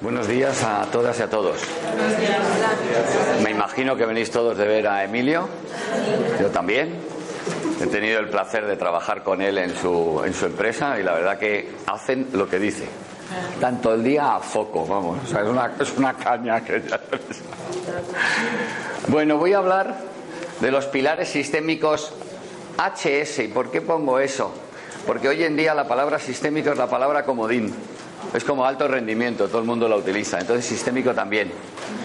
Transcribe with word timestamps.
Buenos 0.00 0.28
días 0.28 0.64
a 0.64 0.86
todas 0.90 1.18
y 1.18 1.22
a 1.22 1.28
todos. 1.28 1.60
Me 3.42 3.50
imagino 3.50 3.96
que 3.96 4.06
venís 4.06 4.30
todos 4.30 4.56
de 4.56 4.66
ver 4.66 4.88
a 4.88 5.04
Emilio. 5.04 5.46
Yo 6.40 6.48
también. 6.48 6.98
He 7.82 7.86
tenido 7.86 8.20
el 8.20 8.30
placer 8.30 8.66
de 8.66 8.78
trabajar 8.78 9.22
con 9.22 9.42
él 9.42 9.58
en 9.58 9.76
su, 9.76 10.22
en 10.24 10.32
su 10.32 10.46
empresa 10.46 10.98
y 10.98 11.02
la 11.02 11.12
verdad 11.12 11.38
que 11.38 11.70
hacen 11.86 12.28
lo 12.32 12.48
que 12.48 12.58
dice. 12.58 12.88
Tanto 13.60 13.92
el 13.92 14.02
día 14.02 14.36
a 14.36 14.40
foco, 14.40 14.86
vamos. 14.86 15.18
O 15.22 15.26
sea, 15.26 15.42
es, 15.42 15.48
una, 15.48 15.72
es 15.78 15.98
una 15.98 16.14
caña 16.14 16.64
que 16.64 16.80
ya... 16.80 16.98
Bueno, 19.08 19.36
voy 19.36 19.52
a 19.52 19.58
hablar 19.58 19.96
de 20.60 20.70
los 20.70 20.86
pilares 20.86 21.28
sistémicos 21.28 22.14
HS. 22.78 23.40
¿Y 23.40 23.48
por 23.48 23.70
qué 23.70 23.82
pongo 23.82 24.18
eso? 24.18 24.50
Porque 25.06 25.28
hoy 25.28 25.44
en 25.44 25.56
día 25.56 25.74
la 25.74 25.86
palabra 25.86 26.18
sistémico 26.18 26.70
es 26.70 26.78
la 26.78 26.88
palabra 26.88 27.24
comodín. 27.24 27.74
Es 28.34 28.44
como 28.44 28.64
alto 28.64 28.86
rendimiento, 28.86 29.48
todo 29.48 29.60
el 29.60 29.66
mundo 29.66 29.88
la 29.88 29.96
utiliza. 29.96 30.38
Entonces 30.38 30.64
sistémico 30.64 31.14
también. 31.14 31.50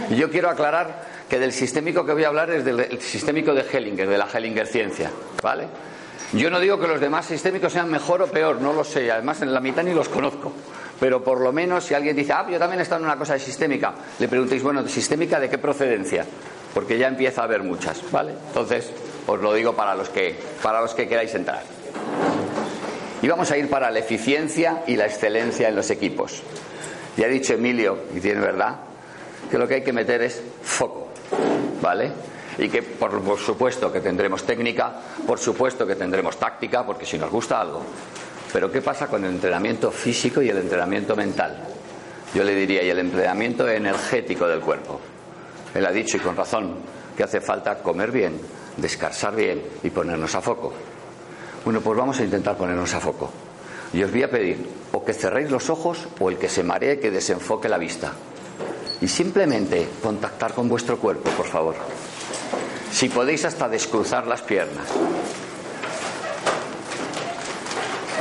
Y 0.09 0.15
yo 0.15 0.29
quiero 0.29 0.49
aclarar 0.49 1.03
que 1.29 1.39
del 1.39 1.51
sistémico 1.51 2.05
que 2.05 2.13
voy 2.13 2.23
a 2.23 2.27
hablar 2.27 2.49
es 2.51 2.65
del 2.65 3.01
sistémico 3.01 3.53
de 3.53 3.61
Hellinger, 3.61 4.07
de 4.07 4.17
la 4.17 4.27
Hellinger 4.31 4.67
ciencia. 4.67 5.11
¿Vale? 5.41 5.67
Yo 6.33 6.49
no 6.49 6.59
digo 6.59 6.79
que 6.79 6.87
los 6.87 6.99
demás 6.99 7.25
sistémicos 7.27 7.71
sean 7.71 7.89
mejor 7.89 8.21
o 8.21 8.27
peor, 8.27 8.59
no 8.59 8.73
lo 8.73 8.83
sé. 8.83 9.11
Además, 9.11 9.41
en 9.41 9.53
la 9.53 9.59
mitad 9.59 9.83
ni 9.83 9.93
los 9.93 10.09
conozco. 10.09 10.51
Pero 10.99 11.23
por 11.23 11.39
lo 11.41 11.51
menos, 11.51 11.83
si 11.83 11.93
alguien 11.93 12.15
dice, 12.15 12.33
ah, 12.33 12.45
yo 12.49 12.57
también 12.57 12.79
he 12.79 12.83
estado 12.83 12.99
en 13.01 13.05
una 13.05 13.17
cosa 13.17 13.33
de 13.33 13.39
sistémica, 13.39 13.93
le 14.19 14.27
preguntéis, 14.27 14.63
bueno, 14.63 14.87
¿sistémica 14.87 15.39
de 15.39 15.49
qué 15.49 15.57
procedencia? 15.57 16.25
Porque 16.73 16.97
ya 16.97 17.07
empieza 17.07 17.41
a 17.41 17.43
haber 17.45 17.63
muchas, 17.63 18.01
¿vale? 18.11 18.33
Entonces, 18.47 18.91
os 19.27 19.39
lo 19.39 19.53
digo 19.53 19.73
para 19.73 19.95
los 19.95 20.09
que, 20.09 20.37
para 20.61 20.81
los 20.81 20.93
que 20.93 21.07
queráis 21.07 21.33
entrar. 21.35 21.63
Y 23.21 23.27
vamos 23.27 23.49
a 23.51 23.57
ir 23.57 23.69
para 23.69 23.89
la 23.91 23.99
eficiencia 23.99 24.83
y 24.87 24.95
la 24.95 25.05
excelencia 25.05 25.67
en 25.67 25.75
los 25.75 25.89
equipos. 25.89 26.43
Ya 27.17 27.27
ha 27.27 27.29
dicho 27.29 27.53
Emilio, 27.53 27.97
y 28.13 28.19
tiene 28.19 28.41
verdad, 28.41 28.75
que 29.49 29.57
lo 29.57 29.67
que 29.67 29.75
hay 29.75 29.83
que 29.83 29.93
meter 29.93 30.21
es 30.21 30.41
foco, 30.63 31.07
¿vale? 31.81 32.11
Y 32.57 32.69
que 32.69 32.83
por, 32.83 33.21
por 33.21 33.39
supuesto 33.39 33.91
que 33.91 34.01
tendremos 34.01 34.43
técnica, 34.43 34.93
por 35.25 35.39
supuesto 35.39 35.87
que 35.87 35.95
tendremos 35.95 36.37
táctica, 36.37 36.85
porque 36.85 37.05
si 37.05 37.17
nos 37.17 37.31
gusta 37.31 37.61
algo. 37.61 37.81
Pero 38.51 38.71
¿qué 38.71 38.81
pasa 38.81 39.07
con 39.07 39.23
el 39.23 39.31
entrenamiento 39.31 39.91
físico 39.91 40.41
y 40.41 40.49
el 40.49 40.57
entrenamiento 40.57 41.15
mental? 41.15 41.57
Yo 42.33 42.43
le 42.43 42.53
diría, 42.53 42.83
y 42.83 42.89
el 42.89 42.99
entrenamiento 42.99 43.67
energético 43.67 44.47
del 44.47 44.59
cuerpo. 44.59 44.99
Él 45.73 45.85
ha 45.85 45.91
dicho, 45.91 46.17
y 46.17 46.19
con 46.19 46.35
razón, 46.35 46.75
que 47.15 47.23
hace 47.23 47.39
falta 47.39 47.79
comer 47.79 48.11
bien, 48.11 48.39
descansar 48.77 49.35
bien 49.35 49.61
y 49.83 49.89
ponernos 49.89 50.35
a 50.35 50.41
foco. 50.41 50.73
Bueno, 51.65 51.81
pues 51.81 51.97
vamos 51.97 52.19
a 52.19 52.23
intentar 52.23 52.55
ponernos 52.55 52.93
a 52.93 52.99
foco. 52.99 53.31
Y 53.91 54.03
os 54.03 54.11
voy 54.11 54.21
a 54.21 54.29
pedir 54.29 54.69
o 54.93 55.03
que 55.03 55.13
cerréis 55.13 55.49
los 55.49 55.71
ojos 55.71 56.07
o 56.19 56.29
el 56.29 56.37
que 56.37 56.47
se 56.47 56.63
maree 56.63 56.99
que 56.99 57.09
desenfoque 57.09 57.67
la 57.67 57.79
vista. 57.79 58.13
Y 59.01 59.07
simplemente 59.07 59.89
contactar 60.01 60.53
con 60.53 60.69
vuestro 60.69 60.99
cuerpo, 60.99 61.31
por 61.31 61.47
favor. 61.47 61.75
Si 62.91 63.09
podéis 63.09 63.45
hasta 63.45 63.67
descruzar 63.67 64.27
las 64.27 64.43
piernas. 64.43 64.85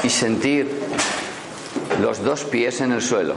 Y 0.02 0.08
sentir 0.08 0.80
los 2.00 2.24
dos 2.24 2.44
pies 2.44 2.80
en 2.80 2.92
el 2.92 3.02
suelo. 3.02 3.36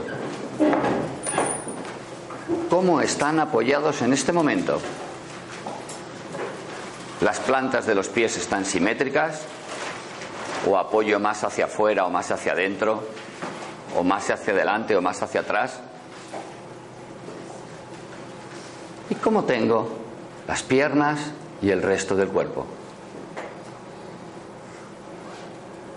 ¿Cómo 2.70 3.02
están 3.02 3.40
apoyados 3.40 4.00
en 4.00 4.14
este 4.14 4.32
momento? 4.32 4.80
Las 7.20 7.40
plantas 7.40 7.86
de 7.86 7.94
los 7.94 8.08
pies 8.08 8.36
están 8.36 8.64
simétricas, 8.64 9.42
o 10.68 10.76
apoyo 10.76 11.18
más 11.18 11.42
hacia 11.44 11.64
afuera 11.64 12.04
o 12.04 12.10
más 12.10 12.30
hacia 12.30 12.52
adentro, 12.52 13.02
o 13.96 14.04
más 14.04 14.28
hacia 14.30 14.52
adelante 14.52 14.94
o 14.96 15.00
más 15.00 15.22
hacia 15.22 15.40
atrás. 15.40 15.80
¿Y 19.08 19.14
cómo 19.14 19.44
tengo 19.44 19.88
las 20.46 20.62
piernas 20.62 21.32
y 21.62 21.70
el 21.70 21.82
resto 21.82 22.14
del 22.14 22.28
cuerpo? 22.28 22.66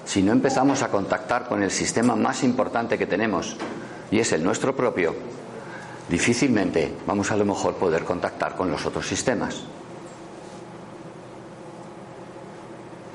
Si 0.06 0.24
no 0.24 0.32
empezamos 0.32 0.82
a 0.84 0.90
contactar 0.90 1.48
con 1.48 1.64
el 1.64 1.72
sistema 1.72 2.16
más 2.16 2.44
importante 2.44 2.98
que 2.98 3.06
tenemos, 3.06 3.58
y 4.10 4.20
es 4.20 4.32
el 4.32 4.44
nuestro 4.44 4.76
propio, 4.76 5.16
difícilmente 6.10 6.94
vamos 7.06 7.32
a 7.32 7.38
lo 7.38 7.46
mejor 7.46 7.76
poder 7.76 8.04
contactar 8.04 8.56
con 8.56 8.72
los 8.72 8.86
otros 8.86 9.08
sistemas. 9.08 9.64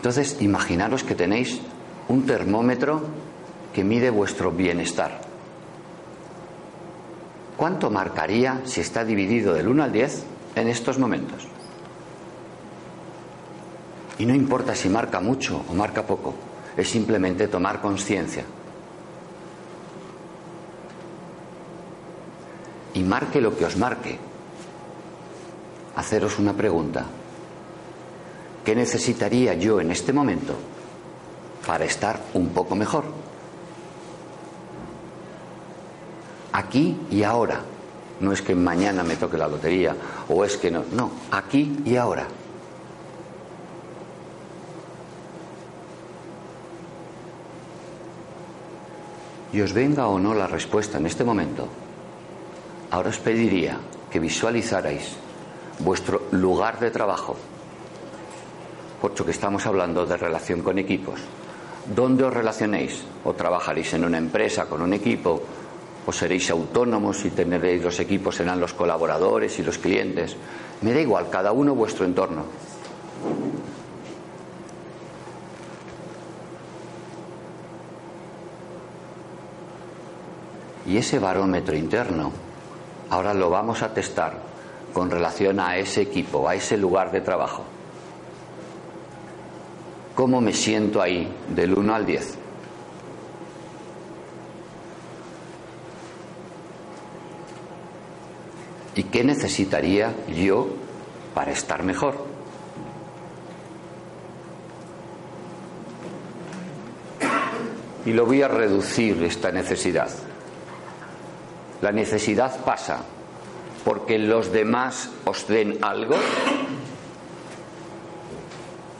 Entonces, 0.06 0.36
imaginaros 0.40 1.02
que 1.02 1.16
tenéis 1.16 1.58
un 2.06 2.26
termómetro 2.26 3.02
que 3.74 3.82
mide 3.82 4.08
vuestro 4.08 4.52
bienestar. 4.52 5.20
¿Cuánto 7.56 7.90
marcaría 7.90 8.60
si 8.66 8.80
está 8.82 9.04
dividido 9.04 9.52
del 9.52 9.66
1 9.66 9.82
al 9.82 9.90
10 9.90 10.24
en 10.54 10.68
estos 10.68 11.00
momentos? 11.00 11.48
Y 14.20 14.26
no 14.26 14.34
importa 14.36 14.76
si 14.76 14.88
marca 14.88 15.18
mucho 15.18 15.64
o 15.68 15.74
marca 15.74 16.06
poco, 16.06 16.36
es 16.76 16.88
simplemente 16.88 17.48
tomar 17.48 17.80
conciencia. 17.80 18.44
Y 22.94 23.02
marque 23.02 23.40
lo 23.40 23.56
que 23.56 23.64
os 23.64 23.76
marque. 23.76 24.20
Haceros 25.96 26.38
una 26.38 26.52
pregunta. 26.52 27.06
¿Qué 28.66 28.74
necesitaría 28.74 29.54
yo 29.54 29.80
en 29.80 29.92
este 29.92 30.12
momento 30.12 30.52
para 31.64 31.84
estar 31.84 32.18
un 32.34 32.48
poco 32.48 32.74
mejor? 32.74 33.04
Aquí 36.52 36.98
y 37.08 37.22
ahora. 37.22 37.60
No 38.18 38.32
es 38.32 38.42
que 38.42 38.56
mañana 38.56 39.04
me 39.04 39.14
toque 39.14 39.38
la 39.38 39.46
lotería 39.46 39.94
o 40.28 40.44
es 40.44 40.56
que 40.56 40.72
no. 40.72 40.82
No, 40.90 41.12
aquí 41.30 41.78
y 41.84 41.94
ahora. 41.94 42.26
Y 49.52 49.60
os 49.60 49.72
venga 49.72 50.08
o 50.08 50.18
no 50.18 50.34
la 50.34 50.48
respuesta 50.48 50.98
en 50.98 51.06
este 51.06 51.22
momento, 51.22 51.68
ahora 52.90 53.10
os 53.10 53.18
pediría 53.20 53.78
que 54.10 54.18
visualizarais 54.18 55.14
vuestro 55.78 56.22
lugar 56.32 56.80
de 56.80 56.90
trabajo, 56.90 57.36
puesto 59.00 59.24
que 59.24 59.30
estamos 59.30 59.66
hablando 59.66 60.06
de 60.06 60.16
relación 60.16 60.62
con 60.62 60.78
equipos. 60.78 61.20
¿Dónde 61.94 62.24
os 62.24 62.34
relacionéis? 62.34 63.04
¿O 63.24 63.34
trabajaréis 63.34 63.94
en 63.94 64.04
una 64.04 64.18
empresa 64.18 64.66
con 64.66 64.82
un 64.82 64.92
equipo? 64.92 65.40
¿O 66.06 66.12
seréis 66.12 66.50
autónomos 66.50 67.24
y 67.24 67.30
tendréis 67.30 67.82
los 67.82 68.00
equipos 68.00 68.36
serán 68.36 68.60
los 68.60 68.72
colaboradores 68.72 69.58
y 69.58 69.62
los 69.62 69.78
clientes? 69.78 70.36
Me 70.82 70.92
da 70.92 71.00
igual, 71.00 71.30
cada 71.30 71.52
uno 71.52 71.74
vuestro 71.74 72.04
entorno. 72.04 72.44
Y 80.86 80.96
ese 80.96 81.18
barómetro 81.18 81.76
interno, 81.76 82.30
ahora 83.10 83.34
lo 83.34 83.50
vamos 83.50 83.82
a 83.82 83.92
testar 83.92 84.38
con 84.92 85.10
relación 85.10 85.60
a 85.60 85.76
ese 85.76 86.02
equipo, 86.02 86.48
a 86.48 86.54
ese 86.54 86.76
lugar 86.76 87.10
de 87.10 87.20
trabajo. 87.20 87.75
¿Cómo 90.16 90.40
me 90.40 90.54
siento 90.54 91.02
ahí 91.02 91.30
del 91.54 91.74
1 91.74 91.94
al 91.94 92.06
10? 92.06 92.38
¿Y 98.94 99.02
qué 99.02 99.22
necesitaría 99.22 100.14
yo 100.34 100.68
para 101.34 101.52
estar 101.52 101.82
mejor? 101.82 102.16
Y 108.06 108.14
lo 108.14 108.24
voy 108.24 108.40
a 108.40 108.48
reducir 108.48 109.22
esta 109.22 109.52
necesidad. 109.52 110.08
La 111.82 111.92
necesidad 111.92 112.64
pasa 112.64 113.04
porque 113.84 114.18
los 114.18 114.50
demás 114.50 115.10
os 115.26 115.46
den 115.46 115.76
algo 115.82 116.16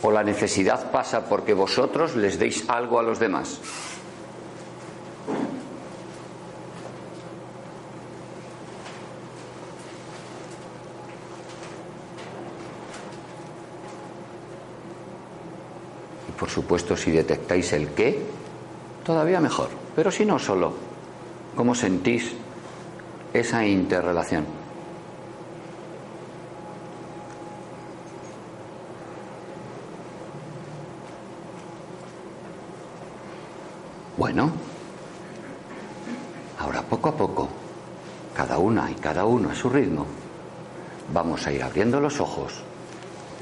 o 0.03 0.11
la 0.11 0.23
necesidad 0.23 0.91
pasa 0.91 1.29
porque 1.29 1.55
vosotros 1.55 2.17
les 2.17 2.39
deis 2.39 2.69
algo 2.69 2.99
a 2.99 3.03
los 3.03 3.19
demás. 3.19 3.61
Y 16.29 16.33
por 16.33 16.51
supuesto, 16.51 16.97
si 16.97 17.11
detectáis 17.11 17.73
el 17.73 17.89
qué, 17.89 18.23
todavía 19.05 19.41
mejor. 19.41 19.69
Pero 19.95 20.11
si 20.11 20.27
no 20.27 20.39
solo, 20.39 20.75
¿cómo 21.57 21.75
sentís 21.75 22.33
esa 23.33 23.67
interrelación? 23.67 24.67
Bueno, 34.17 34.51
ahora 36.59 36.81
poco 36.83 37.11
a 37.11 37.13
poco, 37.17 37.49
cada 38.35 38.57
una 38.57 38.91
y 38.91 38.95
cada 38.95 39.27
uno 39.27 39.43
a 39.43 39.45
su 39.57 39.71
ritmo, 39.71 40.07
vamos 41.13 41.47
a 41.47 41.53
ir 41.53 41.63
abriendo 41.63 42.01
los 42.01 42.21
ojos, 42.21 42.53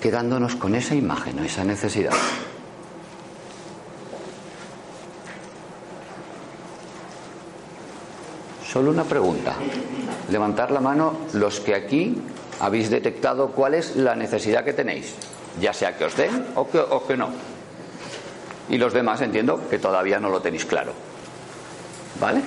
quedándonos 0.01 0.57
con 0.57 0.75
esa 0.75 0.95
imagen 0.95 1.39
o 1.41 1.45
esa 1.45 1.65
necesidad. 1.65 2.13
Solo 8.67 8.91
una 8.91 9.05
pregunta. 9.05 9.55
Levantar 10.31 10.71
la 10.71 10.81
mano 10.81 11.15
los 11.35 11.61
que 11.61 11.75
aquí 11.75 12.21
habéis 12.61 12.91
detectado 12.91 13.49
cuál 13.49 13.75
es 13.75 13.95
la 13.95 14.17
necesidad 14.17 14.65
que 14.65 14.73
tenéis, 14.73 15.15
ya 15.61 15.73
sea 15.73 15.97
que 15.97 16.07
os 16.07 16.17
den 16.17 16.47
o 16.57 16.69
que, 16.69 16.79
o 16.79 17.07
que 17.07 17.17
no. 17.17 17.29
Y 18.69 18.79
los 18.79 18.93
demás 18.93 19.21
entiendo 19.21 19.69
que 19.69 19.79
todavía 19.79 20.19
no 20.19 20.29
lo 20.29 20.41
tenéis 20.41 20.65
claro. 20.65 20.93
¿Vale? 22.21 22.43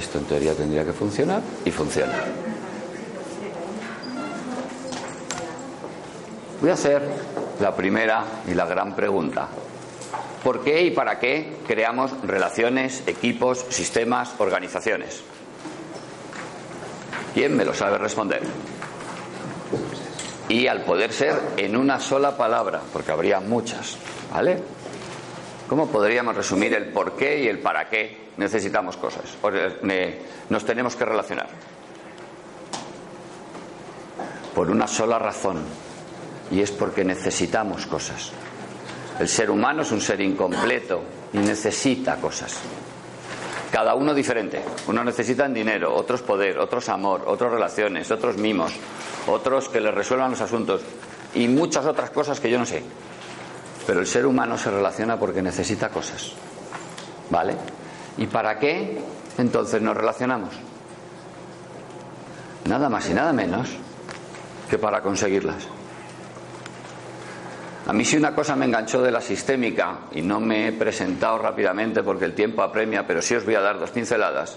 Esto 0.00 0.16
en 0.16 0.24
teoría 0.24 0.54
tendría 0.54 0.82
que 0.82 0.94
funcionar 0.94 1.42
y 1.62 1.70
funciona. 1.70 2.14
Voy 6.58 6.70
a 6.70 6.72
hacer 6.72 7.02
la 7.60 7.76
primera 7.76 8.24
y 8.48 8.54
la 8.54 8.64
gran 8.64 8.96
pregunta. 8.96 9.48
¿Por 10.42 10.64
qué 10.64 10.80
y 10.84 10.92
para 10.92 11.18
qué 11.18 11.58
creamos 11.66 12.12
relaciones, 12.22 13.02
equipos, 13.06 13.66
sistemas, 13.68 14.32
organizaciones? 14.38 15.22
¿Quién 17.34 17.54
me 17.54 17.66
lo 17.66 17.74
sabe 17.74 17.98
responder? 17.98 18.40
Y 20.48 20.66
al 20.66 20.82
poder 20.84 21.12
ser 21.12 21.38
en 21.58 21.76
una 21.76 22.00
sola 22.00 22.38
palabra, 22.38 22.80
porque 22.90 23.12
habría 23.12 23.40
muchas, 23.40 23.98
¿vale? 24.32 24.62
¿Cómo 25.70 25.86
podríamos 25.86 26.34
resumir 26.34 26.74
el 26.74 26.86
por 26.86 27.12
qué 27.12 27.44
y 27.44 27.46
el 27.46 27.60
para 27.60 27.88
qué 27.88 28.32
necesitamos 28.38 28.96
cosas? 28.96 29.22
O 29.40 29.52
nos 30.48 30.64
tenemos 30.64 30.96
que 30.96 31.04
relacionar. 31.04 31.46
Por 34.52 34.68
una 34.68 34.88
sola 34.88 35.16
razón, 35.20 35.62
y 36.50 36.60
es 36.60 36.72
porque 36.72 37.04
necesitamos 37.04 37.86
cosas. 37.86 38.32
El 39.20 39.28
ser 39.28 39.48
humano 39.48 39.82
es 39.82 39.92
un 39.92 40.00
ser 40.00 40.20
incompleto 40.20 41.04
y 41.32 41.38
necesita 41.38 42.16
cosas. 42.16 42.58
Cada 43.70 43.94
uno 43.94 44.12
diferente. 44.12 44.64
Unos 44.88 45.04
necesitan 45.04 45.54
dinero, 45.54 45.94
otros 45.94 46.20
poder, 46.22 46.58
otros 46.58 46.88
amor, 46.88 47.22
otros 47.28 47.52
relaciones, 47.52 48.10
otros 48.10 48.38
mimos, 48.38 48.72
otros 49.28 49.68
que 49.68 49.80
le 49.80 49.92
resuelvan 49.92 50.32
los 50.32 50.40
asuntos 50.40 50.80
y 51.32 51.46
muchas 51.46 51.86
otras 51.86 52.10
cosas 52.10 52.40
que 52.40 52.50
yo 52.50 52.58
no 52.58 52.66
sé. 52.66 52.82
Pero 53.90 54.02
el 54.02 54.06
ser 54.06 54.24
humano 54.24 54.56
se 54.56 54.70
relaciona 54.70 55.18
porque 55.18 55.42
necesita 55.42 55.88
cosas. 55.88 56.30
¿Vale? 57.28 57.56
¿Y 58.18 58.28
para 58.28 58.56
qué 58.56 59.00
entonces 59.36 59.82
nos 59.82 59.96
relacionamos? 59.96 60.54
Nada 62.66 62.88
más 62.88 63.10
y 63.10 63.14
nada 63.14 63.32
menos 63.32 63.68
que 64.70 64.78
para 64.78 65.00
conseguirlas. 65.00 65.66
A 67.88 67.92
mí 67.92 68.04
si 68.04 68.16
una 68.16 68.32
cosa 68.32 68.54
me 68.54 68.66
enganchó 68.66 69.02
de 69.02 69.10
la 69.10 69.20
sistémica, 69.20 70.02
y 70.12 70.22
no 70.22 70.38
me 70.38 70.68
he 70.68 70.72
presentado 70.72 71.38
rápidamente 71.38 72.04
porque 72.04 72.26
el 72.26 72.34
tiempo 72.36 72.62
apremia, 72.62 73.04
pero 73.04 73.20
sí 73.20 73.34
os 73.34 73.44
voy 73.44 73.56
a 73.56 73.60
dar 73.60 73.80
dos 73.80 73.90
pinceladas. 73.90 74.56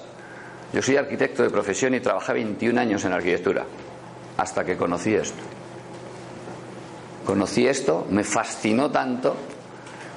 Yo 0.71 0.83
soy 0.83 0.97
arquitecto 0.97 1.41
de 1.41 1.50
profesión 1.50 1.95
y 1.95 2.01
trabajé 2.01 2.33
21 2.33 2.80
años 2.80 3.03
en 3.03 3.13
arquitectura, 3.13 3.65
hasta 4.38 4.63
que 4.63 4.77
conocí 4.77 5.15
esto. 5.15 5.62
Conocí 7.25 7.67
esto, 7.67 8.05
me 8.09 8.23
fascinó 8.23 8.91
tanto, 8.91 9.35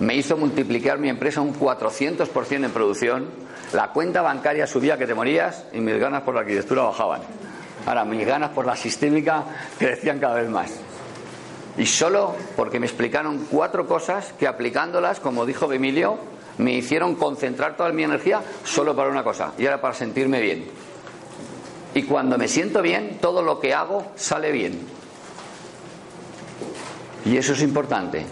me 0.00 0.14
hizo 0.16 0.36
multiplicar 0.36 0.98
mi 0.98 1.08
empresa 1.08 1.40
un 1.40 1.54
400% 1.54 2.64
en 2.64 2.70
producción, 2.70 3.26
la 3.72 3.92
cuenta 3.92 4.22
bancaria 4.22 4.66
subía 4.66 4.98
que 4.98 5.06
te 5.06 5.14
morías 5.14 5.64
y 5.72 5.80
mis 5.80 5.98
ganas 5.98 6.22
por 6.22 6.34
la 6.34 6.40
arquitectura 6.40 6.82
bajaban. 6.82 7.22
Ahora, 7.86 8.04
mis 8.04 8.26
ganas 8.26 8.50
por 8.50 8.66
la 8.66 8.76
sistémica 8.76 9.44
crecían 9.78 10.18
cada 10.18 10.34
vez 10.34 10.48
más. 10.48 10.72
Y 11.78 11.86
solo 11.86 12.34
porque 12.56 12.80
me 12.80 12.86
explicaron 12.86 13.46
cuatro 13.50 13.86
cosas 13.86 14.32
que 14.38 14.48
aplicándolas, 14.48 15.20
como 15.20 15.46
dijo 15.46 15.72
Emilio, 15.72 16.18
me 16.58 16.72
hicieron 16.72 17.14
concentrar 17.16 17.76
toda 17.76 17.92
mi 17.92 18.02
energía 18.02 18.40
solo 18.64 18.96
para 18.96 19.10
una 19.10 19.22
cosa, 19.22 19.52
y 19.58 19.66
era 19.66 19.80
para 19.80 19.94
sentirme 19.94 20.40
bien. 20.40 20.64
Y 21.94 22.02
cuando 22.02 22.38
me 22.38 22.48
siento 22.48 22.82
bien, 22.82 23.18
todo 23.20 23.42
lo 23.42 23.60
que 23.60 23.74
hago 23.74 24.12
sale 24.16 24.52
bien. 24.52 24.80
Y 27.26 27.37
eso 27.37 27.55
es 27.55 27.62
importante, 27.62 28.25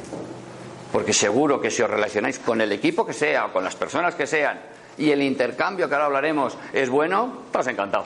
porque 0.93 1.13
seguro 1.13 1.61
que 1.61 1.71
si 1.71 1.83
os 1.83 1.91
relacionáis 1.91 2.39
con 2.39 2.61
el 2.61 2.71
equipo 2.71 3.05
que 3.05 3.13
sea, 3.13 3.47
o 3.47 3.53
con 3.53 3.65
las 3.65 3.75
personas 3.75 4.15
que 4.15 4.25
sean, 4.25 4.61
y 4.97 5.11
el 5.11 5.21
intercambio 5.21 5.89
que 5.89 5.95
ahora 5.95 6.07
hablaremos 6.07 6.57
es 6.73 6.89
bueno, 6.89 7.43
estás 7.47 7.67
encantado. 7.67 8.05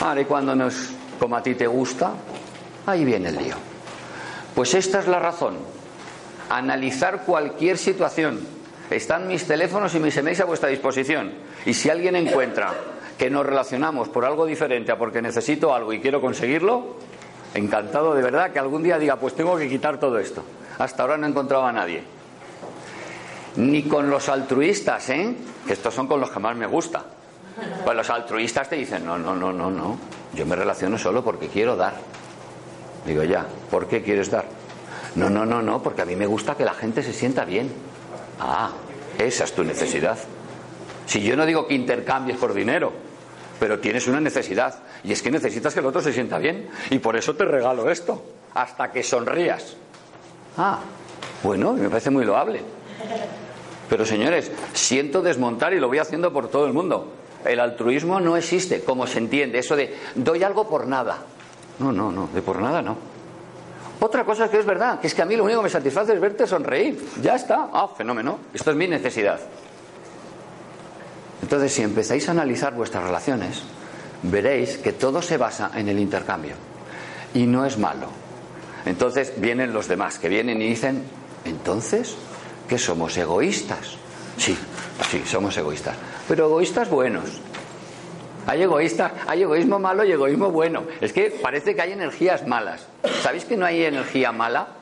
Ahora, 0.00 0.20
y 0.20 0.24
cuando 0.24 0.56
no 0.56 0.66
es 0.66 0.90
como 1.20 1.36
a 1.36 1.42
ti 1.42 1.54
te 1.54 1.68
gusta, 1.68 2.12
ahí 2.86 3.04
viene 3.04 3.28
el 3.28 3.36
lío. 3.36 3.54
Pues 4.52 4.74
esta 4.74 4.98
es 4.98 5.06
la 5.06 5.20
razón. 5.20 5.58
Analizar 6.50 7.22
cualquier 7.22 7.78
situación. 7.78 8.40
Están 8.90 9.28
mis 9.28 9.46
teléfonos 9.46 9.94
y 9.94 10.00
mis 10.00 10.16
emails 10.16 10.40
a 10.40 10.44
vuestra 10.44 10.70
disposición. 10.70 11.32
Y 11.66 11.74
si 11.74 11.88
alguien 11.88 12.16
encuentra 12.16 12.74
que 13.16 13.30
nos 13.30 13.46
relacionamos 13.46 14.08
por 14.08 14.24
algo 14.24 14.46
diferente 14.46 14.90
a 14.90 14.98
porque 14.98 15.22
necesito 15.22 15.72
algo 15.72 15.92
y 15.92 16.00
quiero 16.00 16.20
conseguirlo, 16.20 16.96
encantado 17.54 18.14
de 18.14 18.22
verdad 18.22 18.50
que 18.52 18.58
algún 18.58 18.82
día 18.82 18.98
diga, 18.98 19.16
pues 19.16 19.34
tengo 19.34 19.56
que 19.56 19.68
quitar 19.68 19.98
todo 19.98 20.18
esto. 20.18 20.42
Hasta 20.78 21.02
ahora 21.02 21.16
no 21.16 21.26
he 21.26 21.30
encontrado 21.30 21.66
a 21.66 21.72
nadie. 21.72 22.02
Ni 23.56 23.82
con 23.84 24.08
los 24.10 24.28
altruistas, 24.28 25.08
¿eh? 25.10 25.34
Que 25.66 25.72
estos 25.72 25.92
son 25.94 26.06
con 26.06 26.20
los 26.20 26.30
que 26.30 26.38
más 26.38 26.56
me 26.56 26.66
gusta. 26.66 27.04
Pues 27.84 27.96
los 27.96 28.08
altruistas 28.10 28.68
te 28.68 28.76
dicen, 28.76 29.04
no, 29.04 29.18
no, 29.18 29.34
no, 29.34 29.52
no, 29.52 29.70
no. 29.70 29.98
Yo 30.34 30.46
me 30.46 30.54
relaciono 30.54 30.98
solo 30.98 31.24
porque 31.24 31.48
quiero 31.48 31.74
dar. 31.74 31.94
Digo, 33.04 33.24
ya, 33.24 33.46
¿por 33.70 33.88
qué 33.88 34.02
quieres 34.02 34.30
dar? 34.30 34.44
No, 35.16 35.28
no, 35.28 35.44
no, 35.44 35.62
no, 35.62 35.82
porque 35.82 36.02
a 36.02 36.04
mí 36.04 36.14
me 36.14 36.26
gusta 36.26 36.54
que 36.54 36.64
la 36.64 36.74
gente 36.74 37.02
se 37.02 37.12
sienta 37.12 37.44
bien. 37.44 37.72
Ah, 38.38 38.70
esa 39.18 39.44
es 39.44 39.52
tu 39.52 39.64
necesidad. 39.64 40.18
Si 41.06 41.22
yo 41.22 41.36
no 41.36 41.46
digo 41.46 41.66
que 41.66 41.74
intercambies 41.74 42.36
por 42.36 42.54
dinero, 42.54 42.92
pero 43.58 43.80
tienes 43.80 44.06
una 44.06 44.20
necesidad, 44.20 44.78
y 45.04 45.12
es 45.12 45.22
que 45.22 45.30
necesitas 45.30 45.74
que 45.74 45.80
el 45.80 45.86
otro 45.86 46.00
se 46.00 46.12
sienta 46.12 46.38
bien, 46.38 46.68
y 46.90 46.98
por 46.98 47.16
eso 47.16 47.34
te 47.34 47.44
regalo 47.44 47.90
esto, 47.90 48.22
hasta 48.54 48.90
que 48.90 49.02
sonrías. 49.02 49.76
Ah, 50.56 50.80
bueno, 51.42 51.72
me 51.74 51.88
parece 51.88 52.10
muy 52.10 52.24
loable. 52.24 52.62
Pero 53.88 54.04
señores, 54.04 54.50
siento 54.74 55.22
desmontar 55.22 55.72
y 55.72 55.80
lo 55.80 55.88
voy 55.88 55.98
haciendo 55.98 56.32
por 56.32 56.48
todo 56.48 56.66
el 56.66 56.72
mundo. 56.72 57.12
El 57.44 57.60
altruismo 57.60 58.20
no 58.20 58.36
existe, 58.36 58.82
como 58.82 59.06
se 59.06 59.18
entiende, 59.18 59.58
eso 59.58 59.76
de 59.76 59.96
doy 60.14 60.42
algo 60.42 60.68
por 60.68 60.86
nada. 60.86 61.18
No, 61.78 61.92
no, 61.92 62.10
no, 62.10 62.28
de 62.34 62.42
por 62.42 62.60
nada 62.60 62.82
no. 62.82 62.96
Otra 64.00 64.24
cosa 64.24 64.50
que 64.50 64.58
es 64.58 64.66
verdad, 64.66 65.00
que 65.00 65.06
es 65.06 65.14
que 65.14 65.22
a 65.22 65.24
mí 65.24 65.36
lo 65.36 65.44
único 65.44 65.60
que 65.60 65.64
me 65.64 65.70
satisface 65.70 66.12
es 66.12 66.20
verte 66.20 66.46
sonreír. 66.46 67.04
Ya 67.22 67.34
está. 67.34 67.68
Ah, 67.72 67.88
fenómeno. 67.96 68.38
Esto 68.52 68.70
es 68.70 68.76
mi 68.76 68.86
necesidad. 68.86 69.40
Entonces, 71.42 71.72
si 71.72 71.82
empezáis 71.82 72.28
a 72.28 72.32
analizar 72.32 72.74
vuestras 72.74 73.04
relaciones, 73.04 73.62
veréis 74.22 74.78
que 74.78 74.92
todo 74.92 75.22
se 75.22 75.36
basa 75.36 75.70
en 75.74 75.88
el 75.88 75.98
intercambio. 75.98 76.54
Y 77.34 77.46
no 77.46 77.64
es 77.64 77.78
malo. 77.78 78.08
Entonces 78.84 79.34
vienen 79.36 79.72
los 79.72 79.88
demás, 79.88 80.18
que 80.18 80.28
vienen 80.28 80.60
y 80.62 80.68
dicen, 80.68 81.04
entonces, 81.44 82.16
¿qué 82.68 82.78
somos 82.78 83.16
egoístas? 83.16 83.96
Sí, 84.36 84.56
sí, 85.10 85.22
somos 85.26 85.56
egoístas. 85.56 85.96
Pero 86.26 86.46
egoístas 86.46 86.88
buenos, 86.88 87.40
hay 88.46 88.62
egoísta, 88.62 89.12
hay 89.26 89.42
egoísmo 89.42 89.78
malo 89.78 90.04
y 90.04 90.12
egoísmo 90.12 90.50
bueno. 90.50 90.84
Es 91.00 91.12
que 91.12 91.38
parece 91.42 91.74
que 91.74 91.82
hay 91.82 91.92
energías 91.92 92.46
malas. 92.46 92.86
¿Sabéis 93.22 93.44
que 93.44 93.56
no 93.56 93.66
hay 93.66 93.84
energía 93.84 94.32
mala? 94.32 94.78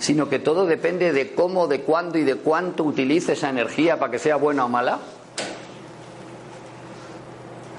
sino 0.00 0.30
que 0.30 0.38
todo 0.38 0.66
depende 0.66 1.12
de 1.12 1.34
cómo, 1.34 1.68
de 1.68 1.82
cuándo 1.82 2.18
y 2.18 2.24
de 2.24 2.36
cuánto 2.36 2.84
utilice 2.84 3.34
esa 3.34 3.50
energía 3.50 3.98
para 3.98 4.10
que 4.10 4.18
sea 4.18 4.36
buena 4.36 4.64
o 4.64 4.68
mala? 4.68 4.98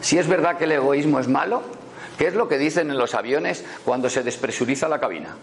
Si 0.01 0.17
es 0.17 0.27
verdad 0.27 0.57
que 0.57 0.65
el 0.65 0.73
egoísmo 0.73 1.19
es 1.19 1.27
malo, 1.27 1.61
¿qué 2.17 2.27
es 2.27 2.33
lo 2.33 2.47
que 2.47 2.57
dicen 2.57 2.89
en 2.89 2.97
los 2.97 3.15
aviones 3.15 3.63
cuando 3.85 4.09
se 4.09 4.23
despresuriza 4.23 4.89
la 4.89 4.99
cabina? 4.99 5.35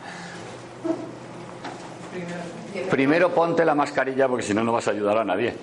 Primero 2.90 3.34
ponte 3.34 3.64
la 3.64 3.74
mascarilla 3.74 4.28
porque 4.28 4.44
si 4.44 4.54
no, 4.54 4.62
no 4.62 4.72
vas 4.72 4.88
a 4.88 4.90
ayudar 4.90 5.18
a 5.18 5.24
nadie. 5.24 5.54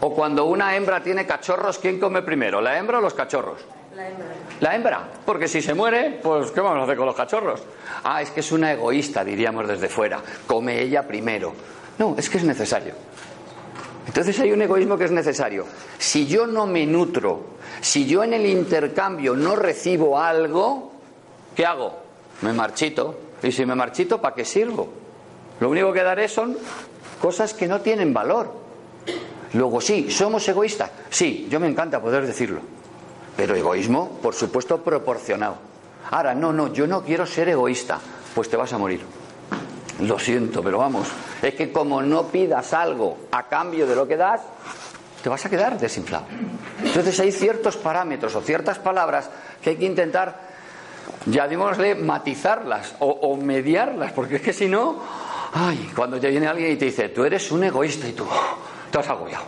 O 0.00 0.14
cuando 0.14 0.44
una 0.44 0.76
hembra 0.76 1.02
tiene 1.02 1.26
cachorros, 1.26 1.78
¿quién 1.78 1.98
come 1.98 2.22
primero? 2.22 2.60
¿La 2.60 2.78
hembra 2.78 2.98
o 2.98 3.00
los 3.00 3.14
cachorros? 3.14 3.60
La 3.96 4.08
hembra. 4.08 4.26
La 4.60 4.74
hembra, 4.76 5.08
porque 5.26 5.48
si 5.48 5.60
se 5.60 5.74
muere, 5.74 6.20
pues 6.22 6.50
¿qué 6.52 6.60
vamos 6.60 6.80
a 6.80 6.84
hacer 6.84 6.96
con 6.96 7.06
los 7.06 7.16
cachorros? 7.16 7.62
Ah, 8.04 8.22
es 8.22 8.30
que 8.30 8.40
es 8.40 8.52
una 8.52 8.72
egoísta, 8.72 9.24
diríamos 9.24 9.66
desde 9.66 9.88
fuera. 9.88 10.20
Come 10.46 10.80
ella 10.80 11.06
primero. 11.06 11.52
No, 11.98 12.14
es 12.16 12.30
que 12.30 12.38
es 12.38 12.44
necesario. 12.44 12.94
Entonces 14.08 14.40
hay 14.40 14.52
un 14.52 14.62
egoísmo 14.62 14.96
que 14.96 15.04
es 15.04 15.10
necesario. 15.10 15.66
Si 15.98 16.26
yo 16.26 16.46
no 16.46 16.66
me 16.66 16.86
nutro, 16.86 17.42
si 17.80 18.06
yo 18.06 18.24
en 18.24 18.32
el 18.32 18.46
intercambio 18.46 19.36
no 19.36 19.54
recibo 19.54 20.18
algo, 20.18 20.92
¿qué 21.54 21.66
hago? 21.66 21.94
Me 22.40 22.52
marchito. 22.54 23.18
Y 23.42 23.52
si 23.52 23.64
me 23.66 23.74
marchito, 23.74 24.20
¿para 24.20 24.34
qué 24.34 24.44
sirvo? 24.44 24.88
Lo 25.60 25.68
único 25.68 25.92
que 25.92 26.02
daré 26.02 26.26
son 26.26 26.56
cosas 27.20 27.52
que 27.52 27.68
no 27.68 27.80
tienen 27.82 28.14
valor. 28.14 28.50
Luego 29.52 29.80
sí, 29.80 30.10
somos 30.10 30.48
egoístas. 30.48 30.90
Sí, 31.10 31.46
yo 31.50 31.60
me 31.60 31.68
encanta 31.68 32.00
poder 32.00 32.26
decirlo. 32.26 32.60
Pero 33.36 33.54
egoísmo, 33.54 34.18
por 34.22 34.34
supuesto, 34.34 34.82
proporcionado. 34.82 35.56
Ahora, 36.10 36.34
no, 36.34 36.52
no, 36.52 36.72
yo 36.72 36.86
no 36.86 37.02
quiero 37.02 37.26
ser 37.26 37.50
egoísta. 37.50 38.00
Pues 38.34 38.48
te 38.48 38.56
vas 38.56 38.72
a 38.72 38.78
morir. 38.78 39.02
Lo 40.00 40.18
siento, 40.18 40.62
pero 40.62 40.78
vamos. 40.78 41.08
Es 41.42 41.54
que 41.54 41.72
como 41.72 42.02
no 42.02 42.28
pidas 42.28 42.72
algo 42.72 43.18
a 43.32 43.48
cambio 43.48 43.86
de 43.86 43.96
lo 43.96 44.06
que 44.06 44.16
das, 44.16 44.40
te 45.22 45.28
vas 45.28 45.44
a 45.44 45.50
quedar 45.50 45.78
desinflado. 45.78 46.26
Entonces 46.84 47.18
hay 47.18 47.32
ciertos 47.32 47.76
parámetros 47.76 48.34
o 48.36 48.40
ciertas 48.40 48.78
palabras 48.78 49.28
que 49.60 49.70
hay 49.70 49.76
que 49.76 49.86
intentar, 49.86 50.40
ya 51.26 51.48
digámosle, 51.48 51.96
matizarlas 51.96 52.94
o, 53.00 53.36
mediarlas, 53.36 54.12
porque 54.12 54.36
es 54.36 54.42
que 54.42 54.52
si 54.52 54.68
no, 54.68 55.02
ay, 55.52 55.90
cuando 55.96 56.20
te 56.20 56.28
viene 56.28 56.46
alguien 56.46 56.72
y 56.72 56.76
te 56.76 56.86
dice, 56.86 57.08
tú 57.08 57.24
eres 57.24 57.50
un 57.50 57.64
egoísta 57.64 58.06
y 58.06 58.12
tú, 58.12 58.24
te 58.90 58.98
has 58.98 59.08
agobiado. 59.08 59.44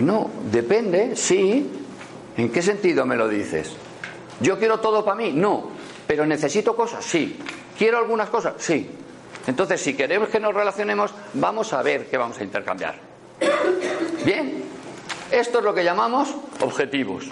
No, 0.00 0.28
depende, 0.50 1.14
sí. 1.14 1.70
¿En 2.36 2.50
qué 2.50 2.62
sentido 2.62 3.06
me 3.06 3.14
lo 3.14 3.28
dices? 3.28 3.76
¿Yo 4.40 4.58
quiero 4.58 4.80
todo 4.80 5.04
para 5.04 5.16
mí? 5.16 5.32
No. 5.32 5.68
¿Pero 6.04 6.26
necesito 6.26 6.74
cosas? 6.74 7.04
Sí. 7.04 7.38
¿Quiero 7.78 7.98
algunas 7.98 8.28
cosas? 8.28 8.54
Sí. 8.58 8.90
Entonces, 9.46 9.80
si 9.80 9.94
queremos 9.94 10.28
que 10.28 10.40
nos 10.40 10.54
relacionemos, 10.54 11.12
vamos 11.34 11.72
a 11.72 11.82
ver 11.82 12.06
qué 12.06 12.16
vamos 12.16 12.38
a 12.38 12.44
intercambiar. 12.44 12.94
Bien. 14.24 14.64
Esto 15.30 15.58
es 15.58 15.64
lo 15.64 15.74
que 15.74 15.82
llamamos 15.82 16.34
objetivos. 16.60 17.24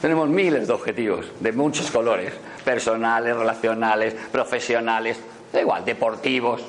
Tenemos 0.00 0.28
miles 0.28 0.66
de 0.66 0.74
objetivos, 0.74 1.26
de 1.40 1.52
muchos 1.52 1.90
colores. 1.90 2.32
Personales, 2.64 3.36
relacionales, 3.36 4.14
profesionales, 4.30 5.18
da 5.52 5.60
igual, 5.60 5.84
deportivos. 5.84 6.62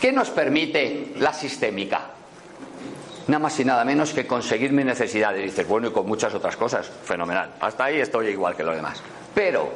¿Qué 0.00 0.12
nos 0.12 0.30
permite 0.30 1.14
la 1.16 1.32
sistémica? 1.32 2.10
Nada 3.26 3.40
más 3.40 3.58
y 3.58 3.64
nada 3.64 3.84
menos 3.84 4.12
que 4.12 4.26
conseguir 4.26 4.72
mis 4.72 4.84
necesidades. 4.84 5.42
Dices, 5.42 5.66
bueno, 5.66 5.88
y 5.88 5.90
con 5.90 6.06
muchas 6.06 6.32
otras 6.32 6.56
cosas. 6.56 6.88
Fenomenal. 7.02 7.54
Hasta 7.60 7.84
ahí 7.84 8.00
estoy 8.00 8.28
igual 8.28 8.54
que 8.54 8.62
los 8.62 8.76
demás. 8.76 9.02
Pero 9.34 9.72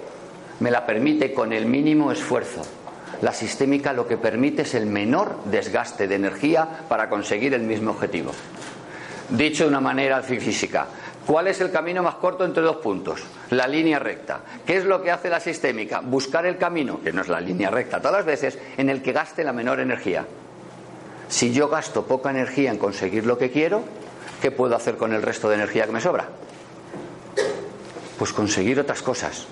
me 0.61 0.71
la 0.71 0.87
permite 0.87 1.35
con 1.35 1.53
el 1.53 1.67
mínimo 1.67 2.13
esfuerzo. 2.13 2.63
La 3.23 3.33
sistémica 3.33 3.93
lo 3.93 4.07
que 4.07 4.17
permite 4.17 4.63
es 4.63 4.75
el 4.75 4.87
menor 4.87 5.37
desgaste 5.45 6.09
de 6.09 6.15
energía 6.15 6.67
para 6.89 7.09
conseguir 7.09 7.55
el 7.55 7.63
mismo 7.63 7.91
objetivo. 7.91 8.33
Dicho 9.29 9.65
de 9.65 9.69
una 9.69 9.81
manera 9.81 10.23
física, 10.23 10.87
¿cuál 11.27 11.47
es 11.49 11.61
el 11.61 11.71
camino 11.71 12.03
más 12.03 12.17
corto 12.17 12.45
entre 12.45 12.63
dos 12.63 12.77
puntos? 12.77 13.23
La 13.51 13.69
línea 13.69 13.99
recta. 13.99 14.41
¿Qué 14.67 14.77
es 14.77 14.85
lo 14.85 15.03
que 15.03 15.11
hace 15.11 15.29
la 15.29 15.39
sistémica? 15.39 16.01
Buscar 16.01 16.47
el 16.47 16.57
camino, 16.57 17.01
que 17.01 17.13
no 17.13 17.21
es 17.21 17.29
la 17.29 17.41
línea 17.41 17.71
recta 17.71 18.01
todas 18.01 18.19
las 18.19 18.27
veces, 18.27 18.59
en 18.77 18.89
el 18.89 19.03
que 19.03 19.13
gaste 19.13 19.45
la 19.45 19.53
menor 19.53 19.81
energía. 19.81 20.27
Si 21.29 21.53
yo 21.53 21.69
gasto 21.69 22.07
poca 22.07 22.31
energía 22.31 22.73
en 22.73 22.79
conseguir 22.79 23.25
lo 23.25 23.39
que 23.39 23.53
quiero, 23.53 23.83
¿qué 24.43 24.51
puedo 24.51 24.75
hacer 24.75 24.97
con 24.97 25.13
el 25.13 25.23
resto 25.23 25.49
de 25.49 25.55
energía 25.55 25.87
que 25.87 25.93
me 25.93 26.01
sobra? 26.01 26.29
Pues 28.19 28.33
conseguir 28.33 28.81
otras 28.81 29.01
cosas. 29.01 29.47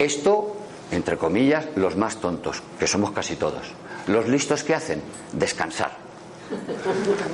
Esto, 0.00 0.56
entre 0.90 1.16
comillas, 1.16 1.66
los 1.76 1.96
más 1.96 2.16
tontos, 2.16 2.62
que 2.78 2.86
somos 2.86 3.12
casi 3.12 3.36
todos. 3.36 3.72
Los 4.06 4.28
listos 4.28 4.64
que 4.64 4.74
hacen, 4.74 5.02
descansar. 5.32 5.90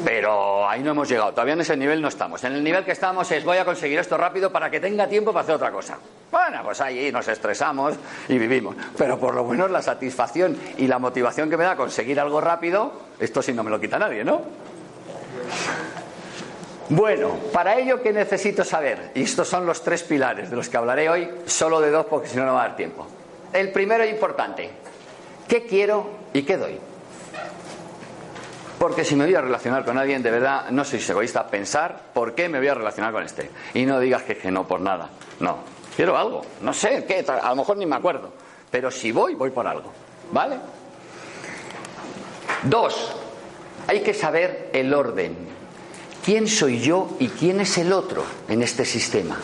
Pero 0.05 0.69
ahí 0.69 0.83
no 0.83 0.91
hemos 0.91 1.09
llegado, 1.09 1.31
todavía 1.31 1.55
en 1.55 1.63
ese 1.63 1.77
nivel 1.77 2.03
no 2.03 2.09
estamos. 2.09 2.45
En 2.45 2.53
el 2.53 2.63
nivel 2.63 2.85
que 2.85 2.93
estamos 2.93 3.31
es 3.33 3.45
voy 3.45 3.57
a 3.57 3.65
conseguir 3.65 3.99
esto 3.99 4.17
rápido 4.17 4.53
para 4.53 4.71
que 4.71 4.79
tenga 4.79 5.07
tiempo 5.09 5.33
para 5.33 5.43
hacer 5.43 5.55
otra 5.55 5.71
cosa. 5.71 5.99
Bueno, 6.31 6.61
pues 6.63 6.81
ahí 6.81 7.11
nos 7.11 7.27
estresamos 7.29 7.95
y 8.29 8.39
vivimos. 8.39 8.77
Pero 8.97 9.19
por 9.19 9.35
lo 9.35 9.45
menos 9.45 9.71
la 9.71 9.81
satisfacción 9.81 10.59
y 10.77 10.87
la 10.87 10.99
motivación 10.99 11.49
que 11.49 11.57
me 11.57 11.65
da 11.65 11.77
conseguir 11.77 12.21
algo 12.21 12.41
rápido, 12.41 12.93
esto 13.19 13.41
sí 13.41 13.55
no 13.55 13.63
me 13.63 13.71
lo 13.71 13.81
quita 13.81 13.99
nadie, 13.99 14.23
¿no? 14.23 14.43
Bueno, 16.89 17.37
para 17.53 17.79
ello, 17.79 18.01
¿qué 18.03 18.13
necesito 18.13 18.65
saber? 18.65 19.11
Y 19.15 19.23
estos 19.23 19.49
son 19.49 19.67
los 19.67 19.83
tres 19.83 20.03
pilares 20.03 20.51
de 20.51 20.57
los 20.57 20.69
que 20.69 20.77
hablaré 20.77 21.09
hoy, 21.09 21.29
solo 21.47 21.81
de 21.81 21.91
dos 21.91 22.07
porque 22.07 22.29
si 22.29 22.37
no, 22.37 22.45
no 22.45 22.55
va 22.55 22.65
a 22.65 22.69
dar 22.69 22.77
tiempo. 22.77 23.07
El 23.53 23.73
primero 23.73 24.05
es 24.05 24.13
importante. 24.13 24.71
¿Qué 25.49 25.65
quiero 25.65 26.11
y 26.33 26.43
qué 26.43 26.57
doy? 26.57 26.79
Porque 28.79 29.05
si 29.05 29.17
me 29.17 29.25
voy 29.25 29.35
a 29.35 29.41
relacionar 29.41 29.85
con 29.85 29.97
alguien, 29.97 30.23
de 30.23 30.31
verdad, 30.31 30.69
no 30.71 30.85
soy 30.85 31.03
egoísta, 31.09 31.47
pensar 31.47 31.99
por 32.13 32.35
qué 32.35 32.49
me 32.49 32.59
voy 32.59 32.69
a 32.69 32.75
relacionar 32.75 33.13
con 33.13 33.23
este. 33.23 33.51
Y 33.75 33.87
no 33.87 33.99
digas 33.99 34.23
que, 34.23 34.37
que 34.37 34.51
no 34.51 34.67
por 34.67 34.81
nada. 34.81 35.09
No, 35.41 35.59
quiero 35.95 36.17
algo. 36.17 36.43
No 36.61 36.73
sé 36.75 37.05
qué, 37.07 37.25
a 37.27 37.49
lo 37.51 37.57
mejor 37.57 37.77
ni 37.79 37.87
me 37.87 37.97
acuerdo. 37.97 38.33
Pero 38.71 38.91
si 38.91 39.13
voy, 39.13 39.35
voy 39.35 39.51
por 39.51 39.67
algo. 39.67 39.91
¿Vale? 40.31 40.59
Dos, 42.65 43.17
hay 43.87 44.01
que 44.01 44.13
saber 44.13 44.71
el 44.73 44.93
orden. 44.93 45.37
¿Quién 46.25 46.49
soy 46.49 46.81
yo 46.81 47.17
y 47.19 47.29
quién 47.29 47.61
es 47.61 47.79
el 47.79 47.93
otro 47.93 48.25
en 48.49 48.63
este 48.63 48.85
sistema? 48.85 49.39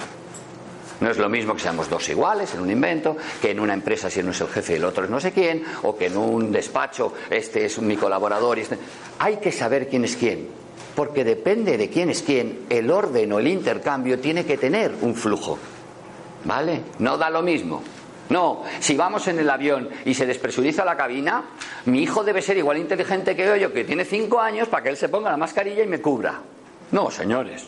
No 1.02 1.10
es 1.10 1.18
lo 1.18 1.28
mismo 1.28 1.54
que 1.54 1.60
seamos 1.60 1.90
dos 1.90 2.08
iguales 2.10 2.54
en 2.54 2.60
un 2.60 2.70
invento, 2.70 3.16
que 3.40 3.50
en 3.50 3.58
una 3.58 3.74
empresa 3.74 4.08
si 4.08 4.20
uno 4.20 4.30
es 4.30 4.40
el 4.40 4.46
jefe 4.46 4.74
y 4.74 4.76
el 4.76 4.84
otro 4.84 5.02
es 5.02 5.10
no 5.10 5.18
sé 5.18 5.32
quién, 5.32 5.64
o 5.82 5.96
que 5.96 6.06
en 6.06 6.16
un 6.16 6.52
despacho 6.52 7.12
este 7.28 7.64
es 7.64 7.80
mi 7.80 7.96
colaborador 7.96 8.58
y 8.58 8.60
este... 8.60 8.78
Hay 9.18 9.38
que 9.38 9.50
saber 9.50 9.88
quién 9.88 10.04
es 10.04 10.14
quién, 10.14 10.46
porque 10.94 11.24
depende 11.24 11.76
de 11.76 11.90
quién 11.90 12.08
es 12.08 12.22
quién, 12.22 12.66
el 12.70 12.88
orden 12.88 13.32
o 13.32 13.40
el 13.40 13.48
intercambio 13.48 14.20
tiene 14.20 14.46
que 14.46 14.56
tener 14.56 14.94
un 15.00 15.16
flujo. 15.16 15.58
¿Vale? 16.44 16.82
No 17.00 17.18
da 17.18 17.30
lo 17.30 17.42
mismo. 17.42 17.82
No, 18.28 18.62
si 18.78 18.96
vamos 18.96 19.26
en 19.26 19.40
el 19.40 19.50
avión 19.50 19.88
y 20.04 20.14
se 20.14 20.24
despresuriza 20.24 20.84
la 20.84 20.96
cabina, 20.96 21.46
mi 21.86 22.00
hijo 22.00 22.22
debe 22.22 22.42
ser 22.42 22.58
igual 22.58 22.78
inteligente 22.78 23.34
que 23.34 23.58
yo, 23.60 23.72
que 23.72 23.82
tiene 23.82 24.04
cinco 24.04 24.40
años, 24.40 24.68
para 24.68 24.84
que 24.84 24.90
él 24.90 24.96
se 24.96 25.08
ponga 25.08 25.32
la 25.32 25.36
mascarilla 25.36 25.82
y 25.82 25.88
me 25.88 26.00
cubra. 26.00 26.40
No, 26.92 27.10
señores. 27.10 27.66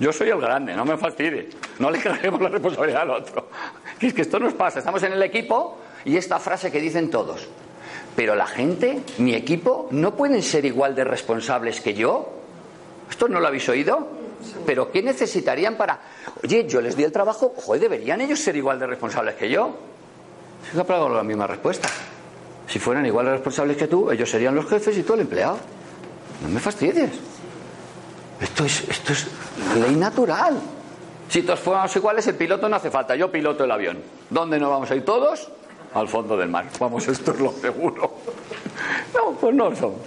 Yo 0.00 0.12
soy 0.12 0.28
el 0.28 0.40
grande, 0.40 0.74
no 0.74 0.84
me 0.84 0.96
fastidie. 0.96 1.48
No 1.78 1.90
le 1.90 1.98
carguemos 2.02 2.40
la 2.40 2.48
responsabilidad 2.48 3.02
al 3.02 3.10
otro. 3.10 3.48
Es 4.00 4.14
que 4.14 4.22
esto 4.22 4.38
nos 4.38 4.54
pasa. 4.54 4.78
Estamos 4.78 5.02
en 5.02 5.12
el 5.12 5.22
equipo 5.22 5.78
y 6.04 6.16
esta 6.16 6.38
frase 6.38 6.70
que 6.70 6.80
dicen 6.80 7.10
todos. 7.10 7.48
Pero 8.14 8.34
la 8.34 8.46
gente, 8.46 9.02
mi 9.18 9.34
equipo, 9.34 9.88
no 9.90 10.14
pueden 10.14 10.42
ser 10.42 10.64
igual 10.64 10.94
de 10.94 11.04
responsables 11.04 11.80
que 11.80 11.94
yo. 11.94 12.28
¿Esto 13.10 13.28
no 13.28 13.40
lo 13.40 13.46
habéis 13.46 13.68
oído? 13.68 14.08
Pero 14.66 14.90
¿qué 14.90 15.02
necesitarían 15.02 15.76
para.? 15.76 16.00
Oye, 16.42 16.66
yo 16.66 16.80
les 16.80 16.96
di 16.96 17.04
el 17.04 17.12
trabajo, 17.12 17.54
joder, 17.56 17.82
¿deberían 17.82 18.20
ellos 18.20 18.38
ser 18.38 18.56
igual 18.56 18.78
de 18.78 18.86
responsables 18.86 19.34
que 19.34 19.48
yo? 19.48 19.74
Si 20.70 20.76
que 20.76 20.92
la 20.92 21.22
misma 21.22 21.46
respuesta. 21.46 21.88
Si 22.66 22.78
fueran 22.78 23.06
igual 23.06 23.26
de 23.26 23.32
responsables 23.32 23.76
que 23.76 23.86
tú, 23.86 24.10
ellos 24.10 24.30
serían 24.30 24.54
los 24.54 24.66
jefes 24.66 24.96
y 24.98 25.02
tú 25.02 25.14
el 25.14 25.20
empleado. 25.20 25.58
No 26.42 26.48
me 26.48 26.60
fastidies. 26.60 27.10
Esto 28.40 28.64
es, 28.64 28.88
esto 28.88 29.12
es 29.12 29.26
ley 29.80 29.96
natural. 29.96 30.58
Si 31.28 31.42
todos 31.42 31.60
fuéramos 31.60 31.94
iguales, 31.94 32.26
el 32.26 32.36
piloto 32.36 32.68
no 32.68 32.76
hace 32.76 32.90
falta. 32.90 33.14
Yo 33.14 33.30
piloto 33.30 33.64
el 33.64 33.70
avión. 33.70 33.98
¿Dónde 34.30 34.58
nos 34.58 34.70
vamos 34.70 34.90
a 34.90 34.96
ir 34.96 35.04
todos? 35.04 35.48
Al 35.94 36.08
fondo 36.08 36.36
del 36.36 36.48
mar. 36.48 36.66
Vamos, 36.78 37.06
esto 37.08 37.32
es 37.32 37.40
lo 37.40 37.52
seguro. 37.52 38.14
No, 39.14 39.32
pues 39.32 39.54
no 39.54 39.74
somos. 39.74 40.00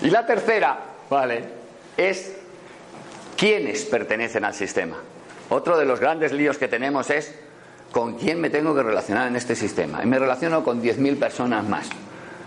Y 0.00 0.10
la 0.10 0.26
tercera, 0.26 0.76
vale, 1.08 1.44
es 1.96 2.32
quiénes 3.36 3.84
pertenecen 3.84 4.44
al 4.44 4.54
sistema. 4.54 4.96
Otro 5.50 5.76
de 5.78 5.84
los 5.84 6.00
grandes 6.00 6.32
líos 6.32 6.58
que 6.58 6.66
tenemos 6.66 7.10
es 7.10 7.32
con 7.92 8.14
quién 8.14 8.40
me 8.40 8.50
tengo 8.50 8.74
que 8.74 8.82
relacionar 8.82 9.28
en 9.28 9.36
este 9.36 9.54
sistema. 9.54 10.02
Y 10.02 10.06
me 10.06 10.18
relaciono 10.18 10.64
con 10.64 10.82
10.000 10.82 11.18
personas 11.18 11.68
más. 11.68 11.88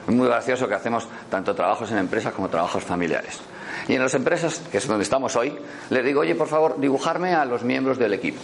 Es 0.08 0.14
muy 0.14 0.28
gracioso 0.28 0.68
que 0.68 0.74
hacemos 0.74 1.08
tanto 1.30 1.56
trabajos 1.56 1.92
en 1.92 2.00
empresas 2.00 2.34
como 2.34 2.50
trabajos 2.50 2.84
familiares. 2.84 3.40
Y 3.88 3.94
en 3.94 4.02
las 4.02 4.14
empresas, 4.16 4.62
que 4.72 4.78
es 4.80 4.88
donde 4.88 5.04
estamos 5.04 5.36
hoy, 5.36 5.54
les 5.90 6.04
digo, 6.04 6.22
oye, 6.22 6.36
por 6.36 6.48
favor, 6.48 6.80
dibujarme 6.80 7.34
a 7.34 7.46
los 7.46 7.64
miembros 7.64 7.98
del 8.00 8.14
equipo, 8.14 8.40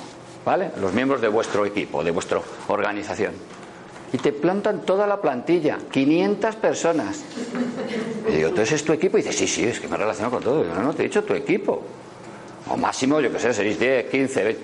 ¿vale? 0.46 0.72
Los 0.80 0.94
miembros 0.94 1.20
de 1.22 1.28
vuestro 1.28 1.66
equipo, 1.66 2.04
de 2.04 2.12
vuestra 2.12 2.40
organización. 2.68 3.34
y 4.14 4.18
te 4.18 4.34
plantan 4.34 4.82
toda 4.82 5.08
la 5.08 5.22
plantilla, 5.22 5.78
500 5.90 6.56
personas. 6.58 7.24
Y 8.28 8.32
digo, 8.34 8.50
entonces 8.50 8.74
es 8.74 8.84
tu 8.84 8.92
equipo. 8.92 9.18
Y 9.18 9.22
dice, 9.22 9.32
sí, 9.34 9.48
sí, 9.48 9.64
es 9.64 9.80
que 9.80 9.88
me 9.88 9.96
relaciono 9.96 10.30
con 10.30 10.44
todo. 10.44 10.64
Digo, 10.64 10.76
no, 10.76 10.82
no, 10.84 10.94
te 10.94 11.04
he 11.04 11.06
dicho 11.06 11.24
tu 11.24 11.34
equipo. 11.34 11.82
O 12.70 12.76
máximo, 12.78 13.22
yo 13.22 13.32
qué 13.32 13.40
sé, 13.40 13.54
seréis 13.54 13.80
10, 13.80 14.10
15, 14.10 14.44
20. 14.44 14.62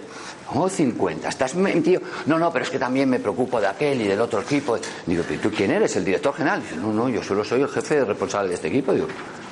Oh, 0.53 0.69
50, 0.69 1.27
estás 1.27 1.55
mentido. 1.55 2.01
No, 2.25 2.39
no, 2.39 2.51
pero 2.53 2.63
es 2.63 2.71
que 2.71 2.79
también 2.79 3.09
me 3.09 3.19
preocupo 3.19 3.59
de 3.59 3.67
aquel 3.67 4.01
y 4.01 4.07
del 4.07 4.21
otro 4.21 4.41
equipo. 4.41 4.77
Digo, 5.05 5.23
¿pero 5.27 5.41
tú 5.41 5.51
quién 5.51 5.71
eres? 5.71 5.95
¿El 5.97 6.05
director 6.05 6.33
general? 6.33 6.61
Dice, 6.61 6.77
no, 6.77 6.93
no, 6.93 7.09
yo 7.09 7.21
solo 7.21 7.43
soy 7.43 7.61
el 7.61 7.67
jefe 7.67 8.05
responsable 8.05 8.49
de 8.49 8.55
este 8.55 8.69
equipo. 8.69 8.93
Digo, 8.93 9.07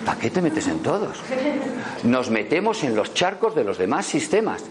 ¿para 0.05 0.17
qué 0.17 0.29
te 0.29 0.41
metes 0.41 0.67
en 0.67 0.79
todos? 0.79 1.17
Nos 2.03 2.29
metemos 2.29 2.83
en 2.83 2.95
los 2.95 3.13
charcos 3.13 3.55
de 3.55 3.65
los 3.65 3.77
demás 3.77 4.05
sistemas. 4.05 4.63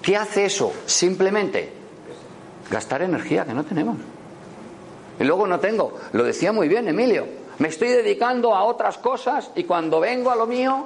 ¿Qué 0.00 0.16
hace 0.16 0.44
eso? 0.44 0.72
Simplemente 0.86 1.72
gastar 2.70 3.02
energía 3.02 3.44
que 3.44 3.54
no 3.54 3.64
tenemos. 3.64 3.96
Y 5.18 5.24
luego 5.24 5.46
no 5.46 5.58
tengo. 5.58 5.98
Lo 6.12 6.22
decía 6.22 6.52
muy 6.52 6.68
bien 6.68 6.86
Emilio. 6.88 7.26
Me 7.58 7.68
estoy 7.68 7.88
dedicando 7.88 8.54
a 8.54 8.64
otras 8.64 8.98
cosas 8.98 9.50
y 9.54 9.64
cuando 9.64 10.00
vengo 10.00 10.30
a 10.30 10.36
lo 10.36 10.46
mío, 10.46 10.84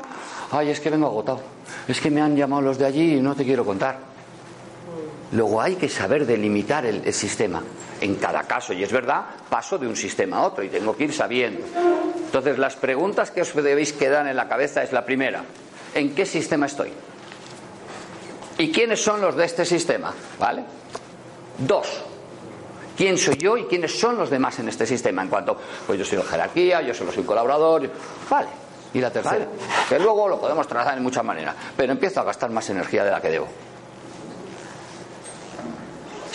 ay, 0.50 0.70
es 0.70 0.80
que 0.80 0.90
vengo 0.90 1.06
agotado. 1.06 1.40
Es 1.86 2.00
que 2.00 2.10
me 2.10 2.20
han 2.20 2.36
llamado 2.36 2.62
los 2.62 2.78
de 2.78 2.86
allí 2.86 3.14
y 3.14 3.20
no 3.20 3.34
te 3.34 3.44
quiero 3.44 3.64
contar. 3.64 4.07
Luego 5.32 5.60
hay 5.60 5.76
que 5.76 5.88
saber 5.88 6.26
delimitar 6.26 6.86
el, 6.86 7.12
sistema. 7.12 7.62
En 8.00 8.14
cada 8.14 8.44
caso, 8.44 8.72
y 8.72 8.82
es 8.82 8.92
verdad, 8.92 9.24
paso 9.50 9.76
de 9.76 9.86
un 9.86 9.96
sistema 9.96 10.38
a 10.38 10.46
otro 10.46 10.64
y 10.64 10.68
tengo 10.68 10.96
que 10.96 11.04
ir 11.04 11.12
sabiendo. 11.12 11.66
Entonces, 12.16 12.58
las 12.58 12.76
preguntas 12.76 13.30
que 13.30 13.42
os 13.42 13.54
debéis 13.54 13.92
quedar 13.92 14.26
en 14.26 14.36
la 14.36 14.48
cabeza 14.48 14.82
es 14.82 14.92
la 14.92 15.04
primera. 15.04 15.42
¿En 15.94 16.14
qué 16.14 16.24
sistema 16.24 16.66
estoy? 16.66 16.92
¿Y 18.58 18.72
quiénes 18.72 19.02
son 19.02 19.20
los 19.20 19.36
de 19.36 19.44
este 19.44 19.64
sistema? 19.64 20.14
¿Vale? 20.38 20.64
Dos. 21.58 22.04
¿Quién 22.96 23.18
soy 23.18 23.36
yo 23.36 23.56
y 23.56 23.64
quiénes 23.64 23.98
son 23.98 24.16
los 24.16 24.30
demás 24.30 24.58
en 24.58 24.68
este 24.68 24.86
sistema? 24.86 25.22
En 25.22 25.28
cuanto, 25.28 25.56
pues 25.86 25.98
yo 25.98 26.04
soy 26.04 26.22
jerarquía, 26.22 26.82
yo 26.82 26.94
solo 26.94 27.12
soy 27.12 27.24
colaborador. 27.24 27.88
Vale. 28.30 28.48
Y 28.94 29.00
la 29.00 29.10
tercera, 29.10 29.46
que 29.88 29.98
luego 29.98 30.28
lo 30.28 30.40
podemos 30.40 30.66
trazar 30.66 30.96
en 30.96 31.02
muchas 31.02 31.22
maneras, 31.22 31.54
pero 31.76 31.92
empiezo 31.92 32.20
a 32.20 32.24
gastar 32.24 32.50
más 32.50 32.68
energía 32.70 33.04
de 33.04 33.10
la 33.10 33.20
que 33.20 33.28
debo. 33.28 33.48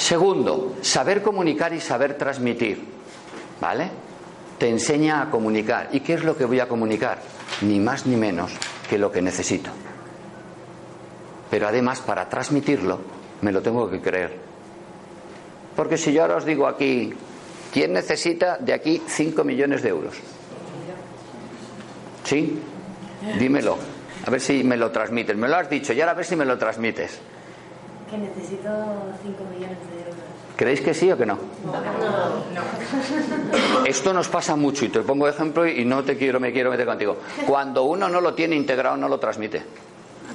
Segundo, 0.04 0.76
saber 0.82 1.22
comunicar 1.22 1.72
y 1.72 1.80
saber 1.80 2.18
transmitir. 2.18 2.84
¿Vale? 3.62 3.90
Te 4.58 4.68
enseña 4.68 5.22
a 5.22 5.30
comunicar. 5.32 5.88
¿Y 5.94 6.02
qué 6.02 6.16
es 6.16 6.26
lo 6.26 6.36
que 6.36 6.44
voy 6.44 6.60
a 6.60 6.68
comunicar? 6.68 7.20
Ni 7.62 7.80
más 7.80 8.06
ni 8.06 8.18
menos 8.18 8.52
que 8.90 8.98
lo 8.98 9.10
que 9.14 9.22
necesito. 9.22 9.70
Pero 11.50 11.70
además, 11.70 12.02
para 12.02 12.28
transmitirlo, 12.28 13.00
me 13.44 13.54
lo 13.54 13.62
tengo 13.62 13.90
que 13.90 14.02
creer. 14.02 14.38
Porque 15.74 15.98
si 15.98 16.12
yo 16.12 16.24
ahora 16.24 16.36
os 16.36 16.44
digo 16.44 16.68
aquí, 16.68 17.14
¿quién 17.72 17.94
necesita 17.94 18.58
de 18.58 18.74
aquí 18.74 19.02
5 19.08 19.42
millones 19.46 19.84
de 19.84 19.88
euros? 19.90 20.16
¿Sí? 22.26 22.60
Dímelo. 23.40 23.78
A 24.26 24.30
ver 24.30 24.42
si 24.42 24.66
me 24.66 24.76
lo 24.76 24.92
transmites. 24.92 25.38
Me 25.38 25.48
lo 25.48 25.56
has 25.56 25.70
dicho 25.70 25.94
y 25.94 26.02
ahora 26.02 26.12
a 26.12 26.16
ver 26.16 26.26
si 26.26 26.36
me 26.36 26.44
lo 26.44 26.58
transmites 26.58 27.22
necesito 28.18 28.70
5 29.24 29.44
millones 29.54 29.78
de 29.90 30.00
euros. 30.00 30.16
¿Creéis 30.56 30.82
que 30.82 30.94
sí 30.94 31.12
o 31.12 31.18
que 31.18 31.26
no? 31.26 31.38
No, 31.66 31.74
no. 31.74 33.86
Esto 33.86 34.14
nos 34.14 34.28
pasa 34.28 34.56
mucho 34.56 34.86
y 34.86 34.90
te 34.90 35.02
pongo 35.02 35.28
ejemplo 35.28 35.68
y 35.68 35.84
no 35.84 36.04
te 36.04 36.18
quiero, 36.18 36.40
me 36.40 36.52
quiero 36.52 36.70
meter 36.70 36.86
contigo. 36.86 37.18
Cuando 37.48 37.84
uno 37.84 38.08
no 38.08 38.22
lo 38.22 38.34
tiene 38.34 38.56
integrado, 38.56 38.98
no 38.98 39.10
lo 39.10 39.20
transmite. 39.20 39.64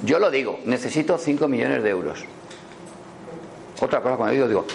Yo 0.03 0.19
lo 0.19 0.29
digo, 0.29 0.59
necesito 0.65 1.17
5 1.17 1.47
millones 1.47 1.83
de 1.83 1.89
euros. 1.89 2.23
Otra 3.81 4.01
cosa, 4.01 4.17
cuando 4.17 4.33
digo, 4.33 4.47
digo, 4.47 4.65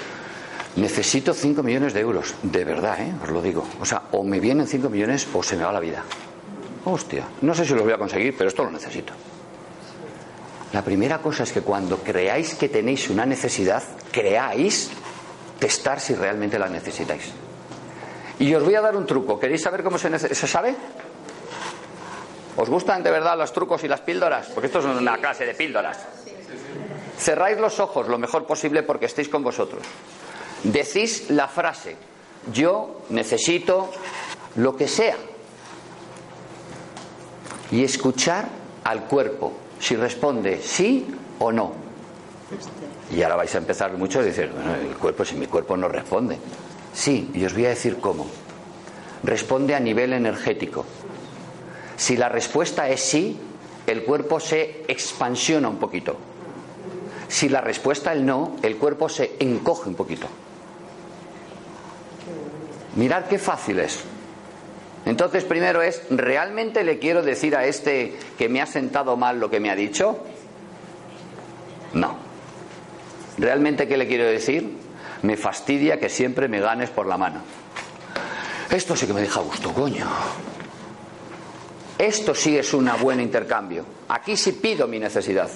necesito 0.76 1.34
5 1.34 1.62
millones 1.62 1.92
de 1.92 2.00
euros. 2.00 2.34
De 2.42 2.64
verdad, 2.64 3.00
¿eh? 3.00 3.12
Os 3.22 3.30
lo 3.30 3.42
digo. 3.42 3.64
O 3.80 3.84
sea, 3.84 4.02
o 4.12 4.22
me 4.22 4.40
vienen 4.40 4.66
5 4.66 4.88
millones 4.88 5.28
o 5.32 5.42
se 5.42 5.56
me 5.56 5.64
va 5.64 5.72
la 5.72 5.80
vida. 5.80 6.02
Hostia, 6.86 7.24
no 7.42 7.54
sé 7.54 7.64
si 7.64 7.74
los 7.74 7.82
voy 7.82 7.92
a 7.92 7.98
conseguir, 7.98 8.34
pero 8.36 8.48
esto 8.48 8.64
lo 8.64 8.70
necesito. 8.70 9.12
La 10.74 10.82
primera 10.82 11.22
cosa 11.22 11.44
es 11.44 11.52
que 11.52 11.60
cuando 11.60 11.98
creáis 11.98 12.56
que 12.56 12.68
tenéis 12.68 13.08
una 13.08 13.24
necesidad, 13.24 13.80
creáis 14.10 14.90
testar 15.60 16.00
si 16.00 16.16
realmente 16.16 16.58
la 16.58 16.68
necesitáis. 16.68 17.30
Y 18.40 18.52
os 18.52 18.64
voy 18.64 18.74
a 18.74 18.80
dar 18.80 18.96
un 18.96 19.06
truco. 19.06 19.38
¿Queréis 19.38 19.62
saber 19.62 19.84
cómo 19.84 19.98
se, 19.98 20.18
se 20.18 20.46
sabe? 20.48 20.74
¿Os 22.56 22.68
gustan 22.68 23.04
de 23.04 23.12
verdad 23.12 23.38
los 23.38 23.52
trucos 23.52 23.84
y 23.84 23.88
las 23.88 24.00
píldoras? 24.00 24.48
Porque 24.48 24.66
esto 24.66 24.80
es 24.80 24.86
una 24.86 25.16
clase 25.18 25.46
de 25.46 25.54
píldoras. 25.54 25.96
Cerráis 27.20 27.60
los 27.60 27.78
ojos 27.78 28.08
lo 28.08 28.18
mejor 28.18 28.44
posible 28.44 28.82
porque 28.82 29.06
estéis 29.06 29.28
con 29.28 29.44
vosotros. 29.44 29.82
Decís 30.64 31.30
la 31.30 31.46
frase, 31.46 31.96
yo 32.52 33.02
necesito 33.10 33.92
lo 34.56 34.74
que 34.74 34.88
sea. 34.88 35.18
Y 37.70 37.84
escuchar 37.84 38.48
al 38.82 39.04
cuerpo 39.04 39.52
si 39.84 39.96
responde 39.96 40.62
sí 40.62 41.06
o 41.38 41.52
no. 41.52 41.72
Y 43.14 43.22
ahora 43.22 43.36
vais 43.36 43.54
a 43.54 43.58
empezar 43.58 43.92
mucho 43.92 44.20
a 44.20 44.22
decir, 44.22 44.50
el 44.80 44.96
cuerpo, 44.96 45.26
si 45.26 45.34
mi 45.36 45.46
cuerpo 45.46 45.76
no 45.76 45.88
responde. 45.88 46.38
Sí, 46.94 47.30
y 47.34 47.44
os 47.44 47.52
voy 47.52 47.66
a 47.66 47.70
decir 47.70 47.98
cómo. 48.00 48.26
Responde 49.22 49.74
a 49.74 49.80
nivel 49.80 50.14
energético. 50.14 50.86
Si 51.98 52.16
la 52.16 52.30
respuesta 52.30 52.88
es 52.88 53.00
sí, 53.00 53.38
el 53.86 54.04
cuerpo 54.04 54.40
se 54.40 54.84
expansiona 54.88 55.68
un 55.68 55.76
poquito. 55.76 56.16
Si 57.28 57.50
la 57.50 57.60
respuesta 57.60 58.14
es 58.14 58.22
no, 58.22 58.56
el 58.62 58.78
cuerpo 58.78 59.10
se 59.10 59.36
encoge 59.38 59.90
un 59.90 59.96
poquito. 59.96 60.26
Mirad 62.96 63.26
qué 63.26 63.38
fácil 63.38 63.80
es. 63.80 64.00
Entonces, 65.06 65.44
primero 65.44 65.82
es, 65.82 66.02
¿realmente 66.10 66.82
le 66.82 66.98
quiero 66.98 67.22
decir 67.22 67.56
a 67.56 67.66
este 67.66 68.14
que 68.38 68.48
me 68.48 68.62
ha 68.62 68.66
sentado 68.66 69.16
mal 69.16 69.38
lo 69.38 69.50
que 69.50 69.60
me 69.60 69.70
ha 69.70 69.76
dicho? 69.76 70.18
No. 71.92 72.16
¿Realmente 73.36 73.86
qué 73.86 73.96
le 73.96 74.06
quiero 74.06 74.24
decir? 74.24 74.78
Me 75.22 75.36
fastidia 75.36 75.98
que 75.98 76.08
siempre 76.08 76.48
me 76.48 76.60
ganes 76.60 76.90
por 76.90 77.06
la 77.06 77.18
mano. 77.18 77.40
Esto 78.70 78.96
sí 78.96 79.06
que 79.06 79.12
me 79.12 79.20
deja 79.20 79.40
gusto, 79.40 79.72
coño. 79.72 80.06
Esto 81.98 82.34
sí 82.34 82.56
es 82.56 82.72
un 82.72 82.90
buen 83.00 83.20
intercambio. 83.20 83.84
Aquí 84.08 84.36
sí 84.36 84.52
pido 84.52 84.88
mi 84.88 84.98
necesidad. 84.98 85.50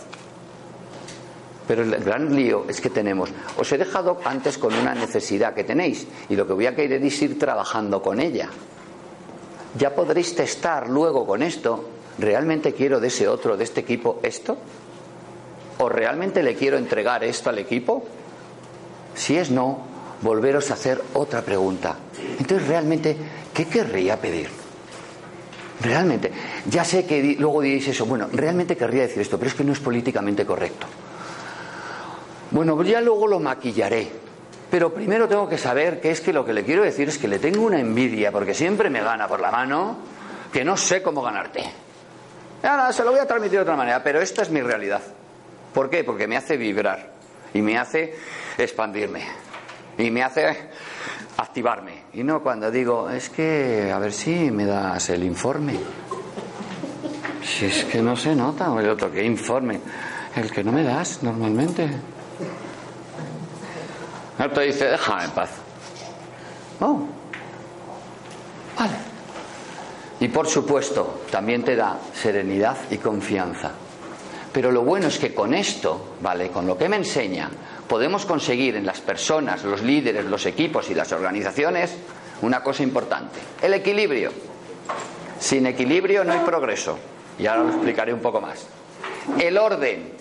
Pero 1.67 1.83
el 1.83 1.97
gran 2.03 2.35
lío 2.35 2.65
es 2.69 2.81
que 2.81 2.89
tenemos, 2.91 3.31
os 3.59 3.73
he 3.73 3.77
dejado 3.77 4.21
antes 4.25 4.57
con 4.57 4.73
una 4.75 4.95
necesidad 4.95 5.55
que 5.55 5.65
tenéis 5.65 6.07
y 6.31 6.37
lo 6.37 6.47
que 6.47 6.55
voy 6.55 6.67
a 6.67 6.75
querer 6.75 7.03
es 7.05 7.21
ir 7.21 7.39
trabajando 7.39 8.01
con 8.01 8.21
ella 8.21 8.49
ya 9.77 9.95
podréis 9.95 10.35
testar 10.35 10.89
luego 10.89 11.27
con 11.27 11.43
esto, 11.43 11.89
¿realmente 12.19 12.73
quiero 12.73 13.01
de 13.01 13.09
ese 13.09 13.29
otro, 13.29 13.57
de 13.57 13.65
este 13.65 13.81
equipo, 13.81 14.21
esto? 14.23 14.57
¿O 15.79 15.89
realmente 15.89 16.43
le 16.43 16.55
quiero 16.55 16.77
entregar 16.77 17.25
esto 17.25 17.51
al 17.51 17.59
equipo? 17.59 18.05
Si 19.15 19.37
es 19.37 19.51
no, 19.51 19.79
volveros 20.23 20.71
a 20.71 20.75
hacer 20.75 21.01
otra 21.15 21.43
pregunta. 21.43 21.97
Entonces, 22.39 22.67
¿realmente 22.67 23.17
qué 23.53 23.67
querría 23.67 24.21
pedir? 24.21 24.49
Realmente, 25.81 26.33
ya 26.69 26.85
sé 26.85 27.07
que 27.07 27.37
luego 27.39 27.61
diréis 27.61 27.89
eso, 27.89 28.05
bueno, 28.07 28.29
realmente 28.33 28.77
querría 28.77 29.03
decir 29.03 29.23
esto, 29.23 29.39
pero 29.39 29.51
es 29.51 29.55
que 29.55 29.65
no 29.65 29.73
es 29.73 29.79
políticamente 29.79 30.45
correcto. 30.45 30.87
Bueno, 32.51 32.83
ya 32.83 33.01
luego 33.01 33.29
lo 33.29 33.39
maquillaré, 33.39 34.09
pero 34.71 34.93
primero 34.93 35.27
tengo 35.29 35.49
que 35.49 35.59
saber 35.59 36.01
que 36.01 36.11
es 36.11 36.21
que 36.21 36.33
lo 36.33 36.45
que 36.45 36.53
le 36.53 36.65
quiero 36.65 36.83
decir 36.83 37.09
es 37.09 37.19
que 37.19 37.29
le 37.29 37.39
tengo 37.39 37.63
una 37.63 37.81
envidia, 37.81 38.31
porque 38.31 38.55
siempre 38.55 38.91
me 38.91 39.03
gana 39.03 39.27
por 39.27 39.41
la 39.41 39.51
mano, 39.51 39.97
que 40.53 40.65
no 40.65 40.77
sé 40.77 41.03
cómo 41.03 41.23
ganarte. 41.23 41.65
Ahora 42.63 42.93
se 42.93 43.05
lo 43.05 43.13
voy 43.13 43.21
a 43.21 43.27
transmitir 43.27 43.59
de 43.59 43.63
otra 43.63 43.77
manera, 43.77 44.03
pero 44.03 44.21
esta 44.21 44.43
es 44.43 44.51
mi 44.51 44.61
realidad. 44.61 45.01
¿Por 45.73 45.89
qué? 45.89 46.05
Porque 46.05 46.27
me 46.27 46.37
hace 46.37 46.57
vibrar 46.57 47.13
y 47.55 47.63
me 47.63 47.79
hace 47.79 48.15
expandirme 48.59 49.23
y 49.97 50.11
me 50.11 50.23
hace 50.23 50.69
activarme. 51.37 52.05
Y 52.13 52.25
no 52.25 52.43
cuando 52.43 52.71
digo, 52.71 53.09
es 53.11 53.31
que 53.31 53.91
a 53.93 53.99
ver 53.99 54.13
si 54.13 54.51
me 54.51 54.65
das 54.65 55.11
el 55.11 55.25
informe. 55.25 55.75
Si 57.43 57.67
es 57.67 57.85
que 57.85 58.03
no 58.03 58.17
se 58.17 58.35
nota, 58.35 58.71
o 58.71 58.79
el 58.81 58.89
otro, 58.89 59.11
¿qué 59.11 59.25
informe? 59.25 59.81
El 60.37 60.51
que 60.51 60.63
no 60.63 60.73
me 60.73 60.85
das 60.85 61.23
normalmente. 61.23 61.89
El 64.39 64.67
dice, 64.67 64.87
déjame 64.87 65.25
en 65.25 65.31
paz. 65.31 65.51
Oh. 66.81 67.07
Vale. 68.79 68.95
Y 70.21 70.29
por 70.29 70.47
supuesto, 70.47 71.23
también 71.31 71.65
te 71.65 71.77
da 71.77 71.99
serenidad 72.15 72.77
y 72.91 72.99
confianza. 72.99 73.73
Pero 74.53 74.71
lo 74.71 74.83
bueno 74.83 75.09
es 75.09 75.19
que 75.19 75.35
con 75.35 75.55
esto, 75.55 76.15
¿vale? 76.21 76.51
Con 76.51 76.67
lo 76.67 76.79
que 76.79 76.89
me 76.89 76.97
enseña, 76.97 77.51
podemos 77.89 78.27
conseguir 78.27 78.77
en 78.77 78.87
las 78.87 79.01
personas, 79.01 79.65
los 79.65 79.83
líderes, 79.83 80.25
los 80.25 80.47
equipos 80.47 80.91
y 80.91 80.95
las 80.95 81.13
organizaciones 81.13 81.97
una 82.43 82.63
cosa 82.63 82.83
importante, 82.83 83.41
el 83.63 83.75
equilibrio. 83.75 84.31
Sin 85.41 85.67
equilibrio 85.67 86.25
no 86.25 86.33
hay 86.33 86.41
progreso. 86.41 86.99
Y 87.39 87.47
ahora 87.47 87.65
lo 87.65 87.71
explicaré 87.71 88.13
un 88.13 88.21
poco 88.21 88.41
más. 88.41 88.67
El 89.39 89.57
orden. 89.59 90.18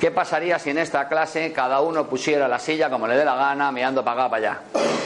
¿Qué 0.00 0.10
pasaría 0.10 0.58
si 0.58 0.70
en 0.70 0.78
esta 0.78 1.08
clase 1.08 1.52
cada 1.52 1.80
uno 1.80 2.06
pusiera 2.06 2.46
la 2.46 2.58
silla 2.58 2.90
como 2.90 3.06
le 3.06 3.16
dé 3.16 3.24
la 3.24 3.34
gana, 3.34 3.72
mirando 3.72 4.04
para 4.04 4.24
acá, 4.24 4.30
para 4.30 4.50
allá? 4.50 4.60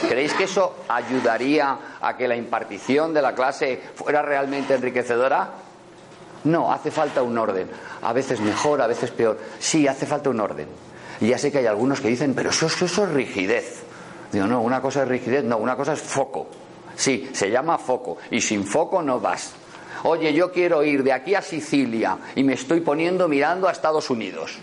¿Creéis 0.09 0.33
que 0.33 0.43
eso 0.43 0.79
ayudaría 0.89 1.77
a 2.01 2.17
que 2.17 2.27
la 2.27 2.35
impartición 2.35 3.13
de 3.13 3.21
la 3.21 3.33
clase 3.33 3.81
fuera 3.95 4.21
realmente 4.21 4.73
enriquecedora? 4.73 5.49
No, 6.43 6.73
hace 6.73 6.91
falta 6.91 7.21
un 7.21 7.37
orden. 7.37 7.69
A 8.01 8.11
veces 8.11 8.41
mejor, 8.41 8.81
a 8.81 8.87
veces 8.87 9.11
peor. 9.11 9.39
Sí, 9.59 9.87
hace 9.87 10.05
falta 10.05 10.29
un 10.29 10.41
orden. 10.41 10.67
Y 11.21 11.27
ya 11.27 11.37
sé 11.37 11.51
que 11.51 11.59
hay 11.59 11.67
algunos 11.67 12.01
que 12.01 12.09
dicen, 12.09 12.33
pero 12.33 12.49
eso, 12.49 12.65
eso, 12.65 12.85
eso 12.85 13.05
es 13.05 13.11
rigidez. 13.11 13.83
Digo, 14.31 14.45
no, 14.47 14.61
una 14.61 14.81
cosa 14.81 15.03
es 15.03 15.07
rigidez, 15.07 15.45
no, 15.45 15.57
una 15.57 15.77
cosa 15.77 15.93
es 15.93 16.01
foco. 16.01 16.47
Sí, 16.95 17.29
se 17.31 17.49
llama 17.49 17.77
foco. 17.77 18.17
Y 18.29 18.41
sin 18.41 18.65
foco 18.65 19.01
no 19.01 19.21
vas. 19.21 19.53
Oye, 20.03 20.33
yo 20.33 20.51
quiero 20.51 20.83
ir 20.83 21.03
de 21.03 21.13
aquí 21.13 21.35
a 21.35 21.41
Sicilia 21.41 22.17
y 22.35 22.43
me 22.43 22.53
estoy 22.53 22.81
poniendo 22.81 23.27
mirando 23.27 23.67
a 23.67 23.71
Estados 23.71 24.09
Unidos. 24.09 24.57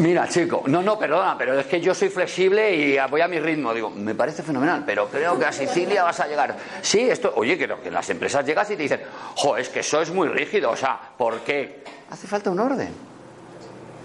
Mira, 0.00 0.26
chico, 0.26 0.62
no, 0.66 0.82
no, 0.82 0.98
perdona, 0.98 1.36
pero 1.36 1.60
es 1.60 1.66
que 1.66 1.78
yo 1.78 1.94
soy 1.94 2.08
flexible 2.08 2.74
y 2.74 2.96
voy 3.10 3.20
a 3.20 3.28
mi 3.28 3.38
ritmo. 3.38 3.74
Digo, 3.74 3.90
me 3.90 4.14
parece 4.14 4.42
fenomenal, 4.42 4.82
pero 4.86 5.08
creo 5.08 5.38
que 5.38 5.44
a 5.44 5.52
Sicilia 5.52 6.04
vas 6.04 6.18
a 6.20 6.26
llegar. 6.26 6.56
Sí, 6.80 7.00
esto, 7.00 7.34
oye, 7.36 7.58
creo 7.58 7.82
que 7.82 7.90
las 7.90 8.08
empresas 8.08 8.46
llegas 8.46 8.70
y 8.70 8.76
te 8.76 8.82
dicen, 8.84 9.02
jo, 9.36 9.58
es 9.58 9.68
que 9.68 9.80
eso 9.80 10.00
es 10.00 10.10
muy 10.10 10.28
rígido, 10.28 10.70
o 10.70 10.76
sea, 10.76 10.98
¿por 11.18 11.40
qué? 11.40 11.84
Hace 12.10 12.26
falta 12.26 12.50
un 12.50 12.60
orden. 12.60 12.88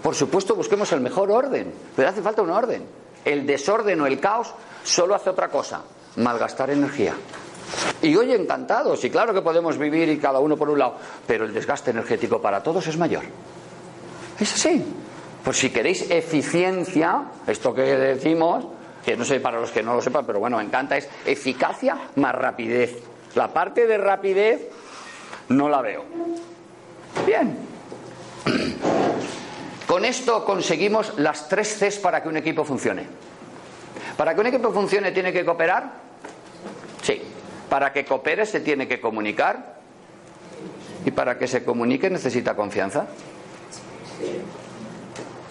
Por 0.02 0.14
supuesto, 0.14 0.54
busquemos 0.54 0.92
el 0.92 1.00
mejor 1.00 1.30
orden, 1.30 1.72
pero 1.96 2.10
hace 2.10 2.20
falta 2.20 2.42
un 2.42 2.50
orden. 2.50 2.84
El 3.24 3.46
desorden 3.46 3.98
o 4.02 4.06
el 4.06 4.20
caos 4.20 4.52
solo 4.84 5.14
hace 5.14 5.30
otra 5.30 5.48
cosa, 5.48 5.80
malgastar 6.16 6.68
energía. 6.68 7.14
Y 8.02 8.14
hoy 8.14 8.34
encantados, 8.34 9.02
y 9.02 9.08
claro 9.08 9.32
que 9.32 9.40
podemos 9.40 9.78
vivir 9.78 10.10
y 10.10 10.18
cada 10.18 10.40
uno 10.40 10.58
por 10.58 10.68
un 10.68 10.78
lado, 10.78 10.98
pero 11.26 11.46
el 11.46 11.54
desgaste 11.54 11.90
energético 11.90 12.38
para 12.42 12.62
todos 12.62 12.86
es 12.86 12.98
mayor. 12.98 13.24
Es 14.38 14.52
así. 14.52 14.84
Pues 15.46 15.58
si 15.58 15.70
queréis 15.70 16.10
eficiencia, 16.10 17.22
esto 17.46 17.72
que 17.72 17.82
decimos, 17.82 18.66
que 19.04 19.16
no 19.16 19.24
sé 19.24 19.38
para 19.38 19.60
los 19.60 19.70
que 19.70 19.80
no 19.80 19.94
lo 19.94 20.02
sepan, 20.02 20.26
pero 20.26 20.40
bueno, 20.40 20.56
me 20.56 20.64
encanta, 20.64 20.96
es 20.96 21.08
eficacia 21.24 21.96
más 22.16 22.34
rapidez. 22.34 22.98
La 23.36 23.52
parte 23.52 23.86
de 23.86 23.96
rapidez 23.96 24.68
no 25.50 25.68
la 25.68 25.82
veo. 25.82 26.04
Bien. 27.24 27.56
Con 29.86 30.04
esto 30.04 30.44
conseguimos 30.44 31.16
las 31.16 31.48
tres 31.48 31.78
Cs 31.78 31.98
para 32.00 32.24
que 32.24 32.28
un 32.28 32.38
equipo 32.38 32.64
funcione. 32.64 33.06
Para 34.16 34.34
que 34.34 34.40
un 34.40 34.48
equipo 34.48 34.72
funcione 34.72 35.12
tiene 35.12 35.32
que 35.32 35.44
cooperar. 35.44 35.92
Sí. 37.02 37.22
Para 37.70 37.92
que 37.92 38.04
coopere 38.04 38.46
se 38.46 38.58
tiene 38.58 38.88
que 38.88 39.00
comunicar. 39.00 39.76
Y 41.04 41.12
para 41.12 41.38
que 41.38 41.46
se 41.46 41.62
comunique 41.62 42.10
necesita 42.10 42.56
confianza. 42.56 43.06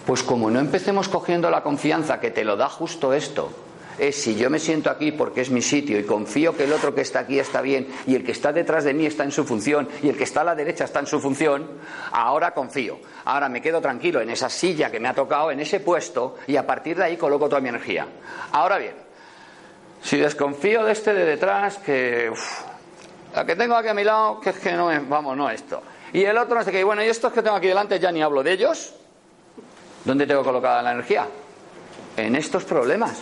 Pues 0.06 0.22
como 0.22 0.50
no 0.50 0.60
empecemos 0.60 1.08
cogiendo 1.08 1.50
la 1.50 1.64
confianza 1.64 2.20
que 2.20 2.30
te 2.30 2.44
lo 2.44 2.56
da 2.56 2.68
justo 2.68 3.12
esto, 3.12 3.50
es 3.98 4.22
si 4.22 4.36
yo 4.36 4.50
me 4.50 4.60
siento 4.60 4.88
aquí 4.88 5.10
porque 5.10 5.40
es 5.40 5.50
mi 5.50 5.62
sitio 5.62 5.98
y 5.98 6.04
confío 6.04 6.56
que 6.56 6.64
el 6.64 6.72
otro 6.72 6.94
que 6.94 7.00
está 7.00 7.20
aquí 7.20 7.40
está 7.40 7.60
bien 7.60 7.88
y 8.06 8.14
el 8.14 8.24
que 8.24 8.30
está 8.30 8.52
detrás 8.52 8.84
de 8.84 8.94
mí 8.94 9.04
está 9.04 9.24
en 9.24 9.32
su 9.32 9.44
función 9.44 9.88
y 10.02 10.08
el 10.08 10.16
que 10.16 10.22
está 10.22 10.42
a 10.42 10.44
la 10.44 10.54
derecha 10.54 10.84
está 10.84 11.00
en 11.00 11.08
su 11.08 11.18
función, 11.18 11.66
ahora 12.12 12.54
confío. 12.54 13.00
Ahora 13.24 13.48
me 13.48 13.60
quedo 13.60 13.80
tranquilo 13.80 14.20
en 14.20 14.30
esa 14.30 14.48
silla 14.48 14.92
que 14.92 15.00
me 15.00 15.08
ha 15.08 15.14
tocado, 15.14 15.50
en 15.50 15.58
ese 15.58 15.80
puesto 15.80 16.36
y 16.46 16.56
a 16.56 16.64
partir 16.64 16.96
de 16.96 17.04
ahí 17.04 17.16
coloco 17.16 17.48
toda 17.48 17.60
mi 17.60 17.70
energía. 17.70 18.06
Ahora 18.52 18.78
bien, 18.78 18.94
si 20.02 20.18
desconfío 20.18 20.84
de 20.84 20.92
este 20.92 21.14
de 21.14 21.24
detrás, 21.24 21.78
que 21.78 22.30
la 23.34 23.44
que 23.44 23.56
tengo 23.56 23.74
aquí 23.74 23.88
a 23.88 23.94
mi 23.94 24.04
lado, 24.04 24.40
que 24.40 24.50
es 24.50 24.58
que 24.58 24.72
no 24.72 24.92
es, 24.92 25.08
vamos, 25.08 25.36
no 25.36 25.50
esto. 25.50 25.82
Y 26.12 26.22
el 26.22 26.38
otro 26.38 26.54
no 26.54 26.62
sé 26.62 26.70
qué, 26.70 26.84
bueno, 26.84 27.02
y 27.02 27.08
estos 27.08 27.32
que 27.32 27.42
tengo 27.42 27.56
aquí 27.56 27.66
delante 27.66 27.98
ya 27.98 28.12
ni 28.12 28.22
hablo 28.22 28.44
de 28.44 28.52
ellos. 28.52 28.94
¿Dónde 30.06 30.26
tengo 30.26 30.44
colocada 30.44 30.82
la 30.82 30.92
energía? 30.92 31.26
En 32.16 32.36
estos 32.36 32.64
problemas. 32.64 33.18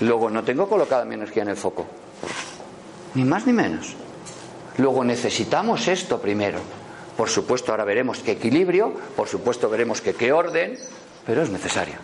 Luego 0.00 0.30
no 0.30 0.42
tengo 0.42 0.66
colocada 0.66 1.04
mi 1.04 1.14
energía 1.14 1.42
en 1.42 1.50
el 1.50 1.56
foco. 1.56 1.86
Ni 3.14 3.22
más 3.24 3.46
ni 3.46 3.52
menos. 3.52 3.94
Luego 4.78 5.04
necesitamos 5.04 5.86
esto 5.88 6.18
primero. 6.20 6.58
Por 7.18 7.28
supuesto, 7.28 7.70
ahora 7.70 7.84
veremos 7.84 8.20
qué 8.20 8.32
equilibrio, 8.32 8.94
por 9.14 9.28
supuesto 9.28 9.68
veremos 9.68 10.00
que 10.00 10.14
qué 10.14 10.32
orden, 10.32 10.78
pero 11.26 11.42
es 11.42 11.50
necesario. 11.50 11.96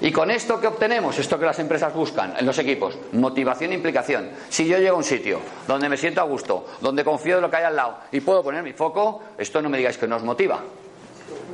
¿Y 0.00 0.10
con 0.10 0.30
esto 0.30 0.58
qué 0.58 0.68
obtenemos? 0.68 1.18
Esto 1.18 1.38
que 1.38 1.44
las 1.44 1.58
empresas 1.58 1.92
buscan 1.92 2.34
en 2.38 2.46
los 2.46 2.58
equipos. 2.58 2.96
Motivación 3.12 3.72
e 3.72 3.74
implicación. 3.74 4.30
Si 4.48 4.66
yo 4.66 4.78
llego 4.78 4.94
a 4.94 4.98
un 4.98 5.04
sitio 5.04 5.40
donde 5.66 5.90
me 5.90 5.98
siento 5.98 6.22
a 6.22 6.24
gusto, 6.24 6.66
donde 6.80 7.04
confío 7.04 7.36
en 7.36 7.42
lo 7.42 7.50
que 7.50 7.56
hay 7.56 7.64
al 7.64 7.76
lado 7.76 7.98
y 8.12 8.20
puedo 8.20 8.42
poner 8.42 8.62
mi 8.62 8.72
foco, 8.72 9.20
esto 9.36 9.60
no 9.60 9.68
me 9.68 9.76
digáis 9.76 9.98
que 9.98 10.06
nos 10.06 10.22
motiva. 10.22 10.60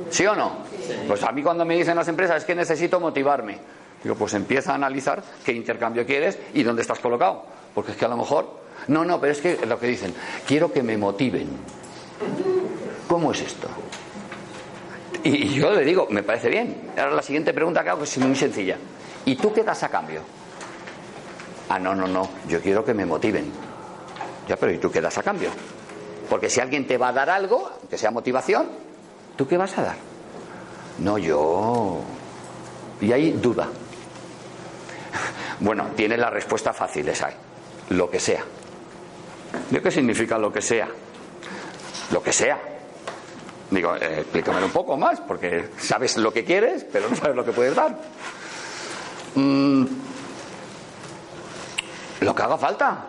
¿Sí 0.09 0.25
o 0.25 0.35
no? 0.35 0.57
Pues 1.07 1.23
a 1.23 1.31
mí 1.31 1.41
cuando 1.41 1.65
me 1.65 1.75
dicen 1.75 1.95
las 1.95 2.07
empresas 2.07 2.37
es 2.37 2.45
que 2.45 2.55
necesito 2.55 2.99
motivarme. 2.99 3.57
Digo, 4.03 4.15
pues 4.15 4.33
empieza 4.33 4.71
a 4.71 4.75
analizar 4.75 5.23
qué 5.43 5.51
intercambio 5.51 6.05
quieres 6.05 6.37
y 6.53 6.63
dónde 6.63 6.81
estás 6.81 6.99
colocado. 6.99 7.45
Porque 7.73 7.91
es 7.91 7.97
que 7.97 8.05
a 8.05 8.09
lo 8.09 8.17
mejor... 8.17 8.65
No, 8.87 9.03
no, 9.03 9.19
pero 9.19 9.31
es 9.31 9.41
que 9.41 9.65
lo 9.65 9.79
que 9.79 9.87
dicen, 9.87 10.13
quiero 10.45 10.71
que 10.71 10.83
me 10.83 10.97
motiven. 10.97 11.47
¿Cómo 13.07 13.31
es 13.31 13.41
esto? 13.41 13.67
Y 15.23 15.49
yo 15.55 15.71
le 15.71 15.83
digo, 15.83 16.07
me 16.09 16.21
parece 16.21 16.49
bien. 16.49 16.91
Ahora 16.97 17.15
la 17.15 17.21
siguiente 17.23 17.53
pregunta 17.53 17.83
que 17.83 17.89
hago 17.89 18.03
es 18.03 18.17
muy 18.19 18.35
sencilla. 18.35 18.77
¿Y 19.25 19.35
tú 19.35 19.51
qué 19.51 19.63
das 19.63 19.81
a 19.81 19.89
cambio? 19.89 20.21
Ah, 21.69 21.79
no, 21.79 21.95
no, 21.95 22.07
no. 22.07 22.29
Yo 22.47 22.61
quiero 22.61 22.85
que 22.85 22.93
me 22.93 23.05
motiven. 23.05 23.51
Ya, 24.47 24.55
pero 24.55 24.71
¿y 24.71 24.77
tú 24.77 24.91
qué 24.91 25.01
das 25.01 25.17
a 25.17 25.23
cambio? 25.23 25.49
Porque 26.29 26.49
si 26.49 26.59
alguien 26.59 26.85
te 26.85 26.97
va 26.97 27.07
a 27.07 27.13
dar 27.13 27.29
algo, 27.31 27.71
que 27.89 27.97
sea 27.97 28.11
motivación, 28.11 28.67
¿Tú 29.35 29.47
qué 29.47 29.57
vas 29.57 29.77
a 29.77 29.83
dar? 29.83 29.95
No, 30.99 31.17
yo. 31.17 32.01
Y 33.01 33.11
hay 33.11 33.31
duda. 33.31 33.67
Bueno, 35.57 35.87
tiene 35.95 36.17
la 36.17 36.29
respuesta 36.29 36.73
fácil, 36.73 37.07
esa. 37.07 37.29
Lo 37.89 38.09
que 38.09 38.19
sea. 38.19 38.43
¿De 39.69 39.81
qué 39.81 39.89
significa 39.89 40.37
lo 40.37 40.51
que 40.51 40.61
sea? 40.61 40.89
Lo 42.11 42.21
que 42.21 42.33
sea. 42.33 42.59
Digo, 43.71 43.95
eh, 43.95 44.25
un 44.63 44.71
poco 44.71 44.97
más, 44.97 45.21
porque 45.21 45.69
sabes 45.79 46.17
lo 46.17 46.33
que 46.33 46.43
quieres, 46.43 46.85
pero 46.91 47.09
no 47.09 47.15
sabes 47.15 47.37
lo 47.37 47.45
que 47.45 47.53
puedes 47.53 47.73
dar. 47.73 47.97
Mm, 49.35 49.85
lo 52.19 52.35
que 52.35 52.41
haga 52.43 52.57
falta. 52.57 53.05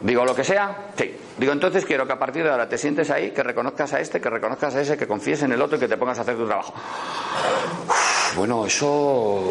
Digo, 0.00 0.24
lo 0.24 0.34
que 0.34 0.44
sea, 0.44 0.88
sí. 0.96 1.16
Digo, 1.38 1.52
entonces 1.52 1.84
quiero 1.84 2.06
que 2.06 2.12
a 2.12 2.18
partir 2.18 2.44
de 2.44 2.50
ahora 2.50 2.68
te 2.68 2.78
sientes 2.78 3.10
ahí, 3.10 3.30
que 3.30 3.42
reconozcas 3.42 3.92
a 3.94 4.00
este, 4.00 4.20
que 4.20 4.30
reconozcas 4.30 4.74
a 4.74 4.80
ese, 4.80 4.96
que 4.96 5.06
confíes 5.06 5.42
en 5.42 5.52
el 5.52 5.62
otro 5.62 5.76
y 5.76 5.80
que 5.80 5.88
te 5.88 5.96
pongas 5.96 6.18
a 6.18 6.22
hacer 6.22 6.36
tu 6.36 6.46
trabajo. 6.46 6.74
bueno, 8.36 8.66
eso. 8.66 9.42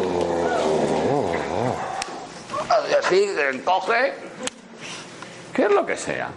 Así, 2.98 3.28
encoge. 3.52 4.14
¿Qué 5.52 5.62
es 5.64 5.70
lo 5.70 5.86
que 5.86 5.96
sea? 5.96 6.28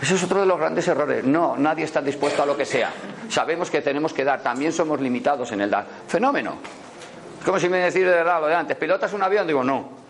Eso 0.00 0.14
es 0.14 0.22
otro 0.22 0.40
de 0.40 0.46
los 0.46 0.58
grandes 0.58 0.86
errores. 0.86 1.24
No, 1.24 1.56
nadie 1.56 1.84
está 1.84 2.00
dispuesto 2.00 2.42
a 2.42 2.46
lo 2.46 2.56
que 2.56 2.64
sea. 2.64 2.92
Sabemos 3.28 3.70
que 3.70 3.80
tenemos 3.80 4.12
que 4.12 4.24
dar, 4.24 4.42
también 4.42 4.72
somos 4.72 5.00
limitados 5.00 5.50
en 5.52 5.62
el 5.62 5.70
dar. 5.70 5.86
Fenómeno. 6.06 6.58
Es 7.38 7.44
como 7.44 7.58
si 7.58 7.68
me 7.68 7.78
decís 7.78 8.02
de 8.02 8.10
verdad 8.10 8.40
lo 8.40 8.46
de 8.46 8.54
antes, 8.54 8.76
¿pilotas 8.76 9.12
un 9.12 9.22
avión? 9.22 9.46
Digo, 9.46 9.64
no. 9.64 10.03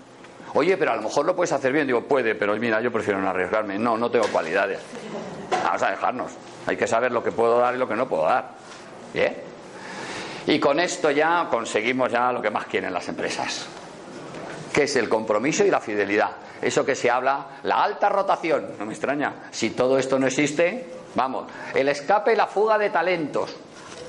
Oye, 0.54 0.76
pero 0.76 0.92
a 0.92 0.96
lo 0.96 1.02
mejor 1.02 1.26
lo 1.26 1.34
puedes 1.34 1.52
hacer 1.52 1.72
bien. 1.72 1.86
Digo, 1.86 2.02
puede, 2.02 2.34
pero 2.34 2.54
mira, 2.56 2.80
yo 2.80 2.90
prefiero 2.92 3.20
no 3.20 3.28
arriesgarme. 3.28 3.78
No, 3.78 3.96
no 3.98 4.10
tengo 4.10 4.26
cualidades. 4.28 4.78
Vamos 5.50 5.82
a 5.82 5.90
dejarnos. 5.90 6.32
Hay 6.66 6.76
que 6.76 6.86
saber 6.86 7.12
lo 7.12 7.22
que 7.22 7.32
puedo 7.32 7.58
dar 7.58 7.74
y 7.74 7.78
lo 7.78 7.88
que 7.88 7.96
no 7.96 8.08
puedo 8.08 8.24
dar. 8.24 8.50
¿Bien? 9.12 9.36
Y 10.46 10.60
con 10.60 10.78
esto 10.78 11.10
ya 11.10 11.48
conseguimos 11.50 12.12
ya 12.12 12.30
lo 12.30 12.40
que 12.42 12.50
más 12.50 12.66
quieren 12.66 12.92
las 12.92 13.08
empresas, 13.08 13.66
que 14.72 14.82
es 14.82 14.96
el 14.96 15.08
compromiso 15.08 15.64
y 15.64 15.70
la 15.70 15.80
fidelidad. 15.80 16.30
Eso 16.60 16.84
que 16.84 16.94
se 16.94 17.10
habla, 17.10 17.58
la 17.62 17.82
alta 17.82 18.08
rotación, 18.08 18.72
no 18.78 18.86
me 18.86 18.92
extraña. 18.92 19.48
Si 19.50 19.70
todo 19.70 19.98
esto 19.98 20.18
no 20.18 20.26
existe, 20.26 20.90
vamos, 21.14 21.46
el 21.74 21.88
escape 21.88 22.34
y 22.34 22.36
la 22.36 22.46
fuga 22.46 22.76
de 22.78 22.90
talentos, 22.90 23.56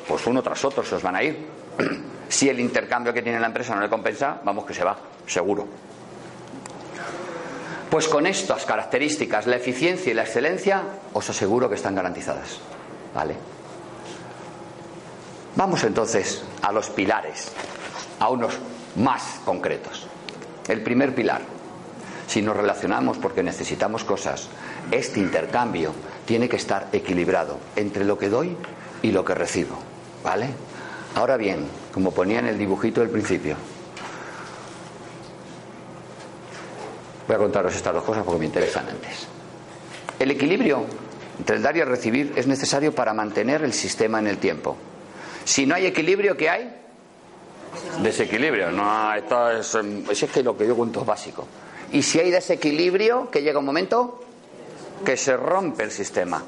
pues 0.07 0.27
uno 0.27 0.43
tras 0.43 0.63
otro 0.65 0.83
se 0.83 0.95
os 0.95 1.03
van 1.03 1.15
a 1.15 1.23
ir. 1.23 1.47
Si 2.27 2.49
el 2.49 2.59
intercambio 2.59 3.13
que 3.13 3.21
tiene 3.21 3.39
la 3.39 3.45
empresa 3.45 3.75
no 3.75 3.81
le 3.81 3.87
compensa, 3.87 4.39
vamos 4.43 4.65
que 4.65 4.73
se 4.73 4.83
va, 4.83 4.97
seguro. 5.27 5.67
Pues 7.95 8.09
con 8.09 8.27
estas 8.27 8.65
características, 8.65 9.47
la 9.47 9.55
eficiencia 9.55 10.11
y 10.11 10.13
la 10.13 10.23
excelencia, 10.23 10.83
os 11.13 11.29
aseguro 11.29 11.69
que 11.69 11.75
están 11.75 11.95
garantizadas. 11.95 12.59
¿Vale? 13.13 13.37
Vamos 15.55 15.81
entonces 15.85 16.43
a 16.61 16.73
los 16.73 16.89
pilares, 16.89 17.53
a 18.19 18.27
unos 18.27 18.59
más 18.97 19.39
concretos. 19.45 20.07
El 20.67 20.83
primer 20.83 21.15
pilar, 21.15 21.39
si 22.27 22.41
nos 22.41 22.57
relacionamos 22.57 23.17
porque 23.17 23.43
necesitamos 23.43 24.03
cosas, 24.03 24.49
este 24.91 25.21
intercambio 25.21 25.93
tiene 26.25 26.49
que 26.49 26.57
estar 26.57 26.89
equilibrado 26.91 27.59
entre 27.77 28.03
lo 28.03 28.17
que 28.17 28.27
doy 28.27 28.57
y 29.03 29.11
lo 29.13 29.23
que 29.23 29.35
recibo. 29.35 29.77
¿Vale? 30.21 30.49
Ahora 31.15 31.37
bien, 31.37 31.65
como 31.93 32.11
ponía 32.11 32.39
en 32.39 32.47
el 32.47 32.57
dibujito 32.57 32.99
del 32.99 33.09
principio, 33.09 33.55
Voy 37.27 37.35
a 37.35 37.39
contaros 37.39 37.75
estas 37.75 37.93
dos 37.93 38.03
cosas 38.03 38.23
porque 38.23 38.39
me 38.39 38.45
interesan 38.45 38.87
antes. 38.87 39.27
El 40.19 40.31
equilibrio 40.31 40.85
entre 41.39 41.57
el 41.57 41.61
dar 41.63 41.75
y 41.75 41.81
el 41.81 41.87
recibir 41.87 42.33
es 42.35 42.47
necesario 42.47 42.93
para 42.93 43.13
mantener 43.13 43.63
el 43.63 43.73
sistema 43.73 44.19
en 44.19 44.27
el 44.27 44.37
tiempo. 44.37 44.77
Si 45.43 45.65
no 45.65 45.75
hay 45.75 45.85
equilibrio, 45.85 46.37
¿qué 46.37 46.49
hay? 46.49 46.75
Desequilibrio. 48.01 48.71
No, 48.71 49.13
esto 49.13 49.51
es, 49.51 49.75
es 50.23 50.31
que 50.31 50.41
lo 50.43 50.57
que 50.57 50.65
yo 50.67 50.75
cuento 50.75 51.01
es 51.01 51.05
básico. 51.05 51.47
Y 51.91 52.01
si 52.01 52.19
hay 52.19 52.31
desequilibrio, 52.31 53.29
que 53.29 53.41
llega 53.41 53.59
un 53.59 53.65
momento 53.65 54.23
que 55.03 55.17
se 55.17 55.35
rompe 55.35 55.83
el 55.83 55.91
sistema. 55.91 56.43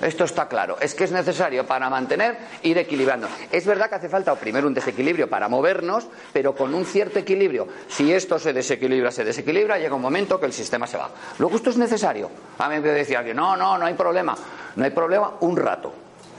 Esto 0.00 0.24
está 0.24 0.46
claro. 0.46 0.76
Es 0.80 0.94
que 0.94 1.04
es 1.04 1.12
necesario 1.12 1.66
para 1.66 1.88
mantener, 1.88 2.36
ir 2.62 2.76
equilibrando. 2.78 3.28
Es 3.50 3.64
verdad 3.64 3.88
que 3.88 3.94
hace 3.94 4.08
falta 4.08 4.34
primero 4.34 4.66
un 4.66 4.74
desequilibrio 4.74 5.28
para 5.28 5.48
movernos, 5.48 6.06
pero 6.32 6.54
con 6.54 6.74
un 6.74 6.84
cierto 6.84 7.18
equilibrio. 7.18 7.66
Si 7.88 8.12
esto 8.12 8.38
se 8.38 8.52
desequilibra, 8.52 9.10
se 9.10 9.24
desequilibra, 9.24 9.78
llega 9.78 9.94
un 9.94 10.02
momento 10.02 10.38
que 10.38 10.46
el 10.46 10.52
sistema 10.52 10.86
se 10.86 10.98
va. 10.98 11.10
Luego 11.38 11.56
esto 11.56 11.70
es 11.70 11.78
necesario. 11.78 12.30
A 12.58 12.68
mí 12.68 12.78
me 12.80 12.90
decía 12.90 13.20
alguien, 13.20 13.36
no, 13.36 13.56
no, 13.56 13.78
no 13.78 13.86
hay 13.86 13.94
problema. 13.94 14.36
No 14.76 14.84
hay 14.84 14.90
problema 14.90 15.32
un 15.40 15.56
rato, 15.56 15.92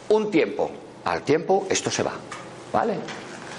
un 0.09 0.29
tiempo. 0.29 0.69
Al 1.05 1.23
tiempo 1.23 1.65
esto 1.69 1.89
se 1.89 2.03
va. 2.03 2.13
¿Vale? 2.71 2.95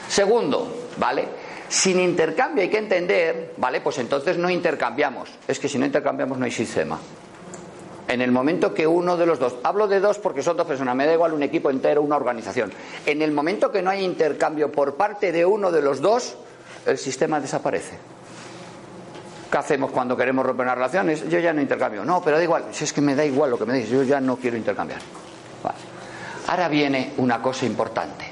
Segundo, 0.09 0.89
¿vale? 0.97 1.27
Sin 1.69 1.99
intercambio 2.01 2.63
hay 2.63 2.71
que 2.71 2.79
entender, 2.79 3.55
¿vale? 3.57 3.81
Pues 3.81 3.99
entonces 3.99 4.39
no 4.39 4.49
intercambiamos. 4.49 5.29
Es 5.47 5.59
que 5.59 5.69
si 5.69 5.79
no 5.79 5.85
intercambiamos 5.85 6.39
no 6.39 6.45
hay 6.45 6.53
sistema. 6.53 6.99
En 8.09 8.23
el 8.23 8.33
momento 8.33 8.73
que 8.73 8.87
uno 8.87 9.19
de 9.19 9.27
los 9.27 9.39
dos, 9.39 9.57
hablo 9.63 9.87
de 9.87 10.01
dos 10.01 10.19
porque 10.19 10.43
son 10.43 10.57
dos 10.57 10.67
personas, 10.67 10.97
me 10.97 11.07
da 11.07 11.13
igual 11.13 11.35
un 11.35 11.43
equipo 11.43 11.69
entero, 11.69 12.01
una 12.01 12.17
organización. 12.17 12.73
En 13.05 13.21
el 13.21 13.33
momento 13.33 13.71
que 13.71 13.83
no 13.83 13.91
hay 13.91 14.03
intercambio 14.03 14.73
por 14.73 14.95
parte 14.95 15.31
de 15.31 15.45
uno 15.45 15.71
de 15.71 15.83
los 15.83 16.01
dos, 16.01 16.37
el 16.87 16.97
sistema 16.97 17.39
desaparece. 17.39 17.99
¿Qué 19.51 19.59
hacemos 19.59 19.91
cuando 19.91 20.17
queremos 20.17 20.45
romper 20.45 20.65
unas 20.65 20.77
relaciones? 20.77 21.29
Yo 21.29 21.39
ya 21.39 21.53
no 21.53 21.61
intercambio. 21.61 22.03
No, 22.03 22.23
pero 22.23 22.39
da 22.39 22.43
igual, 22.43 22.65
si 22.73 22.85
es 22.85 22.95
que 22.95 23.03
me 23.03 23.15
da 23.15 23.27
igual 23.27 23.51
lo 23.51 23.59
que 23.59 23.67
me 23.67 23.75
dices, 23.75 23.91
yo 23.91 24.03
ya 24.03 24.21
no 24.21 24.37
quiero 24.37 24.57
intercambiar. 24.57 25.01
Ahora 26.47 26.69
viene 26.69 27.13
una 27.19 27.43
cosa 27.43 27.67
importante. 27.67 28.25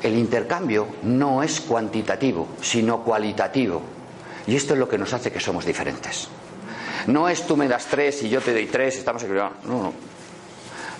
El 0.00 0.16
intercambio 0.16 0.86
no 1.02 1.42
es 1.42 1.60
cuantitativo, 1.60 2.48
sino 2.60 3.02
cualitativo. 3.02 3.82
Y 4.46 4.54
esto 4.54 4.74
es 4.74 4.78
lo 4.78 4.88
que 4.88 4.98
nos 4.98 5.12
hace 5.14 5.32
que 5.32 5.40
somos 5.40 5.64
diferentes. 5.64 6.28
No 7.06 7.28
es 7.28 7.46
tú 7.46 7.56
me 7.56 7.68
das 7.68 7.86
tres 7.86 8.22
y 8.22 8.28
yo 8.28 8.40
te 8.40 8.52
doy 8.52 8.66
tres, 8.66 8.96
estamos 8.96 9.22
equilibrados. 9.22 9.64
No, 9.64 9.82
no. 9.82 9.92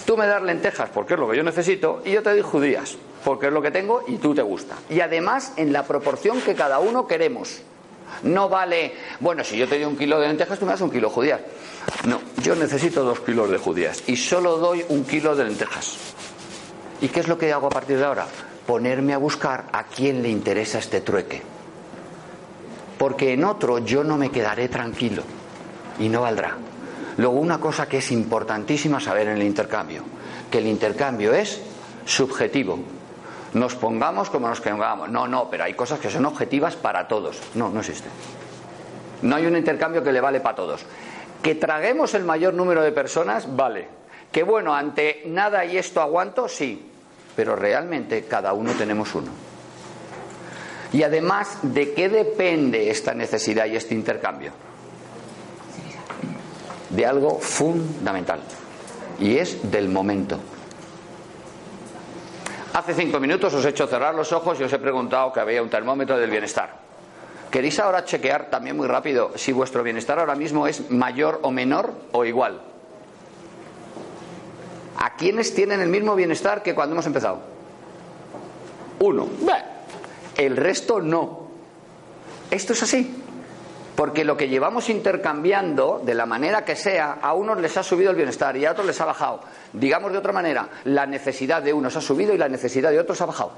Tú 0.05 0.17
me 0.17 0.27
das 0.27 0.43
lentejas 0.43 0.91
porque 0.91 1.15
es 1.15 1.21
lo 1.21 1.31
que 1.31 1.37
yo 1.37 1.43
necesito 1.43 2.03
y 2.05 2.13
yo 2.13 2.23
te 2.23 2.31
doy 2.31 2.43
judías 2.43 2.97
porque 3.25 3.47
es 3.47 3.53
lo 3.53 3.63
que 3.63 3.71
tengo 3.71 4.03
y 4.07 4.17
tú 4.19 4.35
te 4.35 4.43
gusta. 4.43 4.77
Y 4.91 5.01
además 5.01 5.55
en 5.57 5.73
la 5.73 5.85
proporción 5.85 6.41
que 6.43 6.55
cada 6.55 6.79
uno 6.79 7.07
queremos. 7.07 7.63
No 8.23 8.49
vale, 8.49 8.93
bueno, 9.21 9.43
si 9.43 9.57
yo 9.57 9.67
te 9.67 9.77
doy 9.77 9.85
un 9.87 9.97
kilo 9.97 10.21
de 10.21 10.29
lentejas, 10.29 10.59
tú 10.59 10.67
me 10.67 10.73
das 10.73 10.81
un 10.83 10.91
kilo 10.91 11.09
de 11.09 11.15
judías. 11.15 11.41
No, 12.07 12.21
yo 12.43 12.55
necesito 12.55 13.03
dos 13.03 13.21
kilos 13.21 13.51
de 13.51 13.59
judías 13.59 14.05
y 14.07 14.17
solo 14.17 14.59
doy 14.59 14.85
un 14.89 15.05
kilo 15.05 15.35
de 15.35 15.45
lentejas. 15.45 15.97
¿Y 17.01 17.09
qué 17.09 17.21
es 17.21 17.29
lo 17.29 17.39
que 17.39 17.53
hago 17.53 17.67
a 17.67 17.71
partir 17.71 17.99
de 17.99 18.05
ahora? 18.05 18.27
Ponerme 18.67 19.15
a 19.15 19.19
buscar 19.19 19.65
a 19.73 19.85
quién 19.85 20.23
le 20.23 20.29
interesa 20.29 20.79
este 20.79 21.01
trueque. 21.01 21.43
Porque 22.99 23.33
en 23.33 23.45
otro 23.45 23.79
yo 23.79 24.05
no 24.05 24.17
me 24.17 24.31
quedaré 24.31 24.69
tranquilo 24.69 25.23
y 25.99 26.09
no 26.09 26.23
valdrá. 26.23 26.57
Luego, 27.17 27.35
una 27.35 27.59
cosa 27.59 27.87
que 27.89 27.99
es 27.99 28.11
importantísima 28.11 29.01
saber 29.01 29.29
en 29.29 29.37
el 29.37 29.43
intercambio, 29.43 30.03
que 30.51 30.59
el 30.59 30.67
intercambio 30.67 31.33
es 31.33 31.61
subjetivo. 32.05 32.79
Nos 33.55 33.77
pongamos 33.77 34.31
como 34.31 34.49
nos 34.49 34.61
pongamos. 34.61 35.09
No, 35.11 35.29
no, 35.29 35.49
pero 35.49 35.65
hay 35.65 35.75
cosas 35.75 36.01
que 36.01 36.11
son 36.11 36.27
objetivas 36.27 36.75
para 36.75 37.07
todos. 37.07 37.41
No, 37.55 37.69
no 37.71 37.81
existe. 37.81 38.09
No 39.23 39.37
hay 39.37 39.47
un 39.47 39.57
intercambio 39.57 40.03
que 40.03 40.13
le 40.13 40.21
vale 40.21 40.41
para 40.41 40.57
todos. 40.57 40.85
Que 41.41 41.55
traguemos 41.55 42.15
el 42.15 42.25
mayor 42.25 42.55
número 42.55 42.83
de 42.83 42.91
personas, 42.91 43.55
vale. 43.55 43.87
Que 44.33 44.43
bueno, 44.43 44.75
ante 44.75 45.23
nada 45.27 45.65
y 45.65 45.79
esto 45.79 46.01
aguanto, 46.01 46.49
sí. 46.49 46.91
Pero 47.37 47.55
realmente 47.55 48.25
cada 48.25 48.53
uno 48.53 48.73
tenemos 48.73 49.15
uno. 49.15 49.31
Y 50.93 51.03
además, 51.03 51.59
¿de 51.63 51.93
qué 51.93 52.09
depende 52.09 52.91
esta 52.91 53.15
necesidad 53.15 53.67
y 53.67 53.77
este 53.77 53.95
intercambio? 53.95 54.53
De 56.95 57.07
algo 57.07 57.39
fundamental 57.41 58.41
y 59.19 59.37
es 59.37 59.71
del 59.71 59.89
momento. 59.89 60.39
Hace 62.73 62.95
cinco 62.95 63.21
minutos 63.21 63.55
os 63.55 63.65
he 63.65 63.69
hecho 63.69 63.87
cerrar 63.87 64.15
los 64.15 64.33
ojos 64.33 64.59
y 64.59 64.65
os 64.65 64.73
he 64.73 64.79
preguntado 64.79 65.33
que 65.33 65.41
había 65.41 65.63
un 65.63 65.71
termómetro 65.71 66.19
del 66.19 66.31
bienestar. 66.31 66.83
¿Queréis 67.51 67.79
ahora 67.79 68.05
chequear 68.05 68.51
también 68.51 68.77
muy 68.77 68.89
rápido 68.89 69.31
si 69.37 69.53
vuestro 69.53 69.85
bienestar 69.85 70.19
ahora 70.19 70.35
mismo 70.35 70.67
es 70.67 70.91
mayor 70.91 71.39
o 71.43 71.53
menor 71.53 71.93
o 72.11 72.25
igual? 72.25 72.61
¿A 74.99 75.15
quiénes 75.15 75.55
tienen 75.55 75.81
el 75.81 75.89
mismo 75.89 76.17
bienestar 76.17 76.65
que 76.65 76.75
cuando 76.75 76.95
hemos 76.95 77.07
empezado? 77.07 77.39
Uno. 78.99 79.29
El 80.37 80.57
resto 80.57 81.01
no. 81.01 81.45
Esto 82.51 82.73
es 82.73 82.83
así. 82.83 83.24
Porque 83.95 84.25
lo 84.25 84.37
que 84.37 84.49
llevamos 84.49 84.91
intercambiando, 84.91 86.01
de 86.05 86.15
la 86.15 86.27
manera 86.27 86.65
que 86.65 86.75
sea, 86.75 87.19
a 87.23 87.33
unos 87.35 87.61
les 87.61 87.77
ha 87.77 87.83
subido 87.83 88.11
el 88.11 88.17
bienestar 88.17 88.57
y 88.57 88.67
a 88.67 88.73
otros 88.73 88.87
les 88.87 89.01
ha 89.01 89.05
bajado. 89.05 89.41
Digamos 89.73 90.11
de 90.11 90.19
otra 90.19 90.33
manera, 90.33 90.69
la 90.85 91.07
necesidad 91.07 91.63
de 91.63 91.73
unos 91.73 91.97
ha 91.97 92.01
subido 92.01 92.35
y 92.35 92.39
la 92.39 92.49
necesidad 92.49 92.91
de 92.91 92.99
otros 92.99 93.21
ha 93.21 93.27
bajado. 93.27 93.53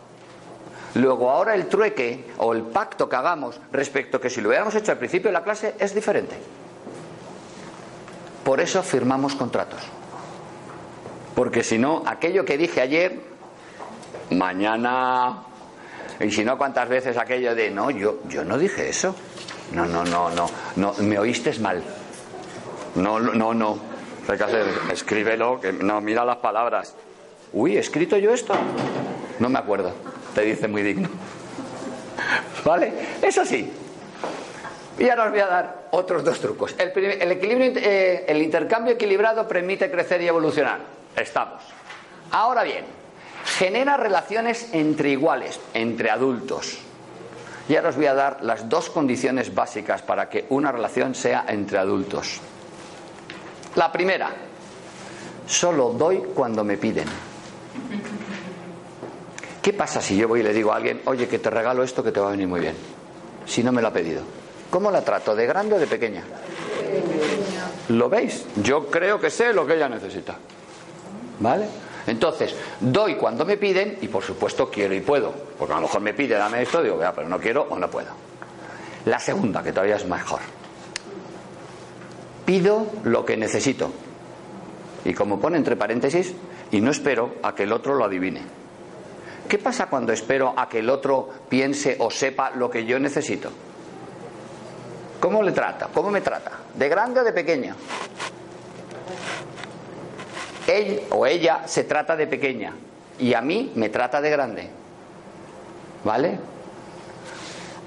Luego 0.94 1.30
ahora 1.30 1.54
el 1.54 1.66
trueque 1.66 2.24
o 2.38 2.52
el 2.52 2.62
pacto 2.62 3.08
que 3.08 3.16
hagamos 3.16 3.60
respecto 3.72 4.20
que 4.20 4.30
si 4.30 4.40
lo 4.40 4.48
hubiéramos 4.48 4.74
hecho 4.74 4.92
al 4.92 4.98
principio 4.98 5.28
de 5.28 5.34
la 5.34 5.42
clase 5.44 5.74
es 5.78 5.94
diferente. 5.94 6.36
Por 8.44 8.60
eso 8.60 8.82
firmamos 8.82 9.34
contratos. 9.34 9.80
Porque 11.34 11.62
si 11.62 11.78
no, 11.78 12.02
aquello 12.06 12.44
que 12.44 12.56
dije 12.56 12.80
ayer, 12.80 13.20
mañana, 14.30 15.42
y 16.20 16.30
si 16.30 16.44
no, 16.44 16.56
cuántas 16.56 16.88
veces 16.88 17.16
aquello 17.16 17.54
de, 17.54 17.70
no, 17.70 17.90
yo, 17.90 18.20
yo 18.28 18.44
no 18.44 18.56
dije 18.56 18.88
eso. 18.88 19.14
No, 19.72 19.84
no, 19.86 20.04
no, 20.04 20.30
no, 20.30 20.48
no, 20.76 20.94
me 20.98 21.18
oíste 21.18 21.58
mal. 21.58 21.82
No, 22.94 23.18
no, 23.20 23.52
no. 23.52 23.78
Hay 24.28 24.38
que 24.38 24.44
hacer, 24.44 24.66
escríbelo, 24.92 25.60
que 25.60 25.72
no, 25.72 26.00
mira 26.00 26.24
las 26.24 26.36
palabras. 26.38 26.94
Uy, 27.52 27.76
¿he 27.76 27.80
escrito 27.80 28.16
yo 28.16 28.32
esto? 28.32 28.54
No 29.38 29.48
me 29.48 29.58
acuerdo. 29.58 29.92
Te 30.34 30.42
dice 30.42 30.68
muy 30.68 30.82
digno. 30.82 31.08
¿Vale? 32.64 32.92
Eso 33.22 33.44
sí. 33.44 33.70
Y 34.98 35.08
ahora 35.08 35.26
os 35.26 35.30
voy 35.30 35.40
a 35.40 35.46
dar 35.46 35.88
otros 35.90 36.24
dos 36.24 36.40
trucos. 36.40 36.74
El, 36.78 36.88
equilibrio, 37.32 37.72
eh, 37.76 38.24
el 38.26 38.42
intercambio 38.42 38.94
equilibrado 38.94 39.46
permite 39.46 39.90
crecer 39.90 40.22
y 40.22 40.28
evolucionar. 40.28 40.80
Estamos. 41.14 41.62
Ahora 42.30 42.64
bien, 42.64 42.84
genera 43.58 43.96
relaciones 43.96 44.70
entre 44.72 45.10
iguales, 45.10 45.60
entre 45.74 46.10
adultos. 46.10 46.78
Y 47.68 47.76
ahora 47.76 47.88
os 47.88 47.96
voy 47.96 48.06
a 48.06 48.14
dar 48.14 48.38
las 48.42 48.68
dos 48.68 48.90
condiciones 48.90 49.54
básicas 49.54 50.02
para 50.02 50.28
que 50.28 50.46
una 50.50 50.70
relación 50.70 51.14
sea 51.14 51.44
entre 51.48 51.78
adultos. 51.78 52.40
La 53.74 53.90
primera, 53.90 54.30
solo 55.46 55.90
doy 55.90 56.18
cuando 56.34 56.62
me 56.64 56.76
piden. 56.76 57.06
¿Qué 59.60 59.72
pasa 59.72 60.00
si 60.00 60.16
yo 60.16 60.28
voy 60.28 60.40
y 60.40 60.42
le 60.44 60.52
digo 60.52 60.72
a 60.72 60.76
alguien, 60.76 61.02
oye, 61.06 61.26
que 61.26 61.40
te 61.40 61.50
regalo 61.50 61.82
esto 61.82 62.02
que 62.04 62.12
te 62.12 62.20
va 62.20 62.28
a 62.28 62.30
venir 62.30 62.46
muy 62.46 62.60
bien? 62.60 62.74
Si 63.46 63.64
no 63.64 63.72
me 63.72 63.82
lo 63.82 63.88
ha 63.88 63.92
pedido. 63.92 64.22
¿Cómo 64.70 64.90
la 64.90 65.02
trato? 65.02 65.34
¿De 65.34 65.44
grande 65.46 65.74
o 65.74 65.78
de 65.78 65.86
pequeña? 65.88 66.22
¿Lo 67.88 68.08
veis? 68.08 68.46
Yo 68.62 68.86
creo 68.86 69.20
que 69.20 69.30
sé 69.30 69.52
lo 69.52 69.66
que 69.66 69.74
ella 69.74 69.88
necesita. 69.88 70.36
¿Vale? 71.40 71.66
Entonces, 72.06 72.54
doy 72.80 73.16
cuando 73.16 73.44
me 73.44 73.56
piden 73.56 73.98
y 74.00 74.08
por 74.08 74.22
supuesto 74.22 74.70
quiero 74.70 74.94
y 74.94 75.00
puedo. 75.00 75.32
Porque 75.58 75.72
a 75.72 75.76
lo 75.76 75.82
mejor 75.82 76.00
me 76.00 76.14
pide, 76.14 76.36
dame 76.36 76.62
esto, 76.62 76.82
digo, 76.82 76.96
vea, 76.96 77.12
pero 77.12 77.28
no 77.28 77.38
quiero 77.38 77.66
o 77.68 77.78
no 77.78 77.90
puedo. 77.90 78.10
La 79.06 79.18
segunda, 79.18 79.62
que 79.62 79.72
todavía 79.72 79.96
es 79.96 80.06
mejor. 80.06 80.40
Pido 82.44 82.86
lo 83.04 83.24
que 83.24 83.36
necesito. 83.36 83.90
Y 85.04 85.14
como 85.14 85.40
pone 85.40 85.56
entre 85.56 85.76
paréntesis, 85.76 86.34
y 86.70 86.80
no 86.80 86.90
espero 86.90 87.34
a 87.42 87.54
que 87.54 87.64
el 87.64 87.72
otro 87.72 87.94
lo 87.94 88.04
adivine. 88.04 88.42
¿Qué 89.48 89.58
pasa 89.58 89.86
cuando 89.86 90.12
espero 90.12 90.54
a 90.56 90.68
que 90.68 90.80
el 90.80 90.90
otro 90.90 91.28
piense 91.48 91.96
o 92.00 92.10
sepa 92.10 92.50
lo 92.50 92.68
que 92.68 92.84
yo 92.84 92.98
necesito? 92.98 93.50
¿Cómo 95.20 95.42
le 95.42 95.52
trata? 95.52 95.88
¿Cómo 95.92 96.10
me 96.10 96.20
trata? 96.20 96.52
¿De 96.74 96.88
grande 96.88 97.20
o 97.20 97.24
de 97.24 97.32
pequeña? 97.32 97.74
Él 100.76 101.00
o 101.10 101.26
ella 101.26 101.62
se 101.66 101.84
trata 101.84 102.16
de 102.16 102.26
pequeña 102.26 102.72
y 103.18 103.34
a 103.34 103.40
mí 103.40 103.72
me 103.74 103.88
trata 103.88 104.20
de 104.20 104.30
grande. 104.30 104.68
¿Vale? 106.04 106.38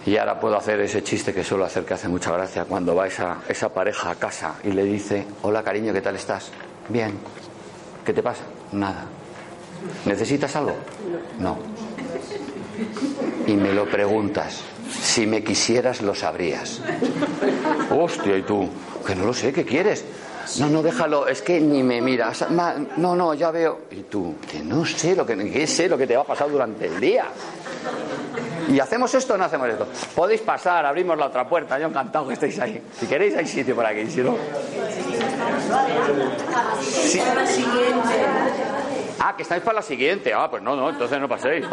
Y 0.06 0.17
ahora 0.17 0.39
puedo 0.39 0.58
hacer 0.58 0.80
ese 0.80 1.04
chiste 1.04 1.34
que 1.34 1.43
suelo 1.43 1.65
hacer 1.65 1.86
que 1.86 1.93
hace 1.93 2.08
mucha 2.08 2.32
gracia 2.32 2.65
cuando 2.65 2.95
va 2.95 3.08
esa, 3.08 3.38
esa 3.47 3.69
pareja 3.73 4.12
a 4.12 4.15
casa 4.15 4.56
y 4.63 4.71
le 4.71 4.84
dice, 4.84 5.25
hola 5.43 5.62
cariño, 5.62 5.93
¿qué 5.93 6.02
tal 6.02 6.15
estás? 6.15 6.49
Bien. 6.88 7.13
¿Qué 8.06 8.13
te 8.13 8.23
pasa? 8.23 8.43
Nada. 8.71 9.06
¿Necesitas 10.06 10.56
algo? 10.56 10.75
No. 11.39 11.58
Y 13.45 13.54
me 13.54 13.73
lo 13.73 13.88
preguntas. 13.89 14.62
Si 14.89 15.28
me 15.28 15.43
quisieras, 15.43 16.02
lo 16.02 16.15
sabrías. 16.15 16.82
Hostia, 17.91 18.38
¿y 18.38 18.41
tú? 18.41 18.67
Que 19.06 19.15
no 19.15 19.25
lo 19.25 19.34
sé, 19.34 19.54
¿qué 19.54 19.63
quieres? 19.65 20.04
No, 20.57 20.67
no, 20.67 20.81
déjalo, 20.81 21.27
es 21.27 21.41
que 21.41 21.59
ni 21.59 21.83
me 21.83 22.01
miras. 22.01 22.45
No, 22.49 23.15
no, 23.15 23.33
ya 23.33 23.51
veo. 23.51 23.81
Y 23.91 24.03
tú, 24.03 24.35
que 24.49 24.59
no 24.59 24.85
sé 24.85 25.15
lo 25.15 25.25
que, 25.25 25.67
sé 25.67 25.88
lo 25.88 25.97
que 25.97 26.07
te 26.07 26.15
va 26.15 26.23
a 26.23 26.25
pasar 26.25 26.49
durante 26.49 26.88
el 26.88 26.99
día. 26.99 27.25
¿Y 28.69 28.79
hacemos 28.79 29.13
esto 29.13 29.33
o 29.33 29.38
no 29.38 29.45
hacemos 29.45 29.67
esto? 29.69 29.88
Podéis 30.15 30.41
pasar, 30.41 30.85
abrimos 30.85 31.17
la 31.17 31.27
otra 31.27 31.47
puerta, 31.47 31.79
yo 31.79 31.88
encantado 31.88 32.27
que 32.27 32.33
estéis 32.33 32.59
ahí. 32.59 32.83
Si 32.99 33.07
queréis 33.07 33.35
hay 33.35 33.47
sitio 33.47 33.75
por 33.75 33.85
aquí, 33.85 34.09
si 34.09 34.21
no... 34.21 34.35
Sí. 36.81 37.21
Ah, 39.19 39.35
que 39.35 39.43
estáis 39.43 39.62
para 39.62 39.77
la 39.77 39.81
siguiente. 39.81 40.33
Ah, 40.33 40.49
pues 40.49 40.63
no, 40.63 40.75
no, 40.75 40.89
entonces 40.89 41.19
no 41.19 41.27
paséis. 41.27 41.65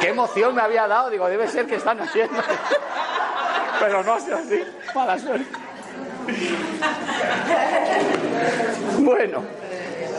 Qué 0.00 0.08
emoción 0.08 0.54
me 0.54 0.62
había 0.62 0.86
dado, 0.86 1.10
digo, 1.10 1.28
debe 1.28 1.48
ser 1.48 1.66
que 1.66 1.76
están 1.76 2.00
haciendo. 2.00 2.40
Pero 3.80 4.02
no 4.02 4.14
ha 4.14 4.20
sido 4.20 4.36
así. 4.36 4.62
Mala 4.94 5.18
suerte. 5.18 5.46
Bueno, 8.98 9.42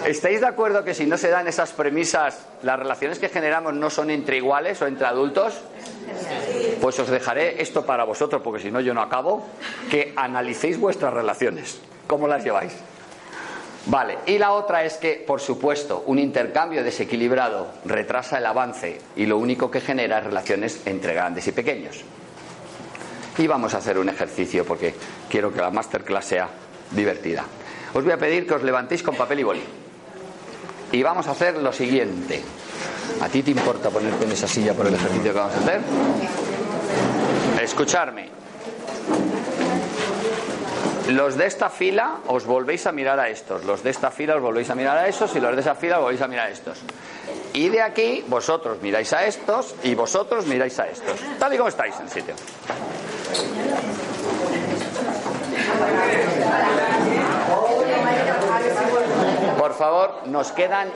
¿estáis 0.05 0.41
de 0.41 0.47
acuerdo 0.47 0.83
que 0.83 0.93
si 0.93 1.05
no 1.05 1.17
se 1.17 1.29
dan 1.29 1.47
esas 1.47 1.71
premisas, 1.71 2.45
las 2.63 2.77
relaciones 2.77 3.19
que 3.19 3.29
generamos 3.29 3.73
no 3.73 3.89
son 3.89 4.09
entre 4.09 4.37
iguales 4.37 4.81
o 4.81 4.87
entre 4.87 5.07
adultos? 5.07 5.61
Pues 6.81 6.99
os 6.99 7.09
dejaré 7.09 7.61
esto 7.61 7.85
para 7.85 8.03
vosotros, 8.03 8.41
porque 8.43 8.61
si 8.61 8.71
no 8.71 8.81
yo 8.81 8.93
no 8.93 9.01
acabo, 9.01 9.45
que 9.89 10.13
analicéis 10.15 10.79
vuestras 10.79 11.13
relaciones. 11.13 11.79
¿Cómo 12.07 12.27
las 12.27 12.43
lleváis? 12.43 12.73
Vale, 13.85 14.17
y 14.25 14.37
la 14.37 14.53
otra 14.53 14.85
es 14.85 14.95
que, 14.95 15.23
por 15.27 15.41
supuesto, 15.41 16.03
un 16.07 16.17
intercambio 16.17 16.83
desequilibrado 16.83 17.67
retrasa 17.85 18.37
el 18.37 18.45
avance 18.45 18.99
y 19.15 19.25
lo 19.25 19.37
único 19.37 19.69
que 19.69 19.81
genera 19.81 20.19
es 20.19 20.23
relaciones 20.23 20.81
entre 20.85 21.13
grandes 21.13 21.47
y 21.47 21.51
pequeños. 21.51 22.01
Y 23.37 23.47
vamos 23.47 23.73
a 23.73 23.77
hacer 23.77 23.97
un 23.97 24.09
ejercicio 24.09 24.63
porque 24.65 24.93
quiero 25.29 25.51
que 25.51 25.59
la 25.59 25.71
masterclass 25.71 26.25
sea 26.25 26.49
divertida. 26.91 27.43
Os 27.93 28.03
voy 28.03 28.13
a 28.13 28.17
pedir 28.17 28.47
que 28.47 28.53
os 28.53 28.63
levantéis 28.63 29.03
con 29.03 29.15
papel 29.15 29.39
y 29.39 29.43
boli. 29.43 29.63
Y 30.91 31.01
vamos 31.01 31.27
a 31.27 31.31
hacer 31.31 31.57
lo 31.57 31.73
siguiente. 31.73 32.41
¿A 33.21 33.29
ti 33.29 33.41
te 33.41 33.51
importa 33.51 33.89
ponerte 33.89 34.25
en 34.25 34.31
esa 34.31 34.47
silla 34.47 34.73
por 34.73 34.87
el 34.87 34.93
ejercicio 34.93 35.33
que 35.33 35.39
vamos 35.39 35.55
a 35.55 35.59
hacer? 35.59 35.81
Escucharme. 37.61 38.29
Los 41.09 41.35
de 41.35 41.47
esta 41.47 41.69
fila 41.69 42.19
os 42.27 42.45
volvéis 42.45 42.87
a 42.87 42.91
mirar 42.91 43.19
a 43.19 43.27
estos, 43.27 43.65
los 43.65 43.83
de 43.83 43.89
esta 43.89 44.09
fila 44.09 44.35
os 44.35 44.41
volvéis 44.41 44.69
a 44.69 44.75
mirar 44.75 44.97
a 44.97 45.07
esos 45.07 45.35
y 45.35 45.39
los 45.39 45.53
de 45.53 45.61
esa 45.61 45.75
fila 45.75 45.97
os 45.97 46.03
volvéis 46.03 46.21
a 46.21 46.27
mirar 46.27 46.47
a 46.47 46.51
estos. 46.51 46.79
Y 47.53 47.69
de 47.69 47.81
aquí 47.81 48.23
vosotros 48.27 48.81
miráis 48.81 49.11
a 49.13 49.25
estos 49.25 49.75
y 49.83 49.95
vosotros 49.95 50.45
miráis 50.47 50.79
a 50.79 50.87
estos. 50.87 51.19
Tal 51.37 51.53
y 51.53 51.57
como 51.57 51.69
estáis 51.69 51.99
en 51.99 52.09
sitio. 52.09 52.35
Por 59.57 59.73
favor, 59.73 60.27
nos 60.27 60.51
quedan 60.51 60.89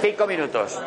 cinco 0.00 0.26
minutos. 0.26 0.78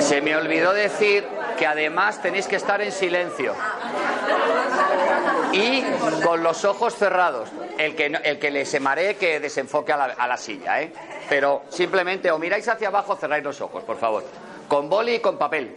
Se 0.00 0.20
me 0.20 0.36
olvidó 0.36 0.72
decir 0.72 1.26
que 1.58 1.66
además 1.66 2.22
tenéis 2.22 2.46
que 2.46 2.56
estar 2.56 2.80
en 2.80 2.92
silencio 2.92 3.54
y 5.52 5.82
con 6.24 6.42
los 6.42 6.64
ojos 6.64 6.94
cerrados. 6.94 7.48
El 7.78 7.96
que, 7.96 8.06
el 8.06 8.38
que 8.38 8.50
le 8.50 9.16
que 9.16 9.40
desenfoque 9.40 9.92
a 9.92 9.96
la, 9.96 10.04
a 10.04 10.28
la 10.28 10.36
silla, 10.36 10.82
¿eh? 10.82 10.92
Pero 11.28 11.62
simplemente 11.68 12.30
o 12.30 12.38
miráis 12.38 12.68
hacia 12.68 12.88
abajo 12.88 13.14
o 13.14 13.16
cerráis 13.16 13.42
los 13.42 13.60
ojos, 13.60 13.82
por 13.82 13.98
favor. 13.98 14.24
Con 14.68 14.88
boli 14.88 15.14
y 15.14 15.18
con 15.20 15.38
papel. 15.38 15.76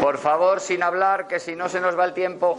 Por 0.00 0.11
favor, 0.22 0.60
sin 0.60 0.82
hablar, 0.82 1.26
que 1.26 1.40
si 1.40 1.54
no 1.56 1.68
se 1.68 1.80
nos 1.80 1.98
va 1.98 2.04
el 2.04 2.14
tiempo. 2.14 2.58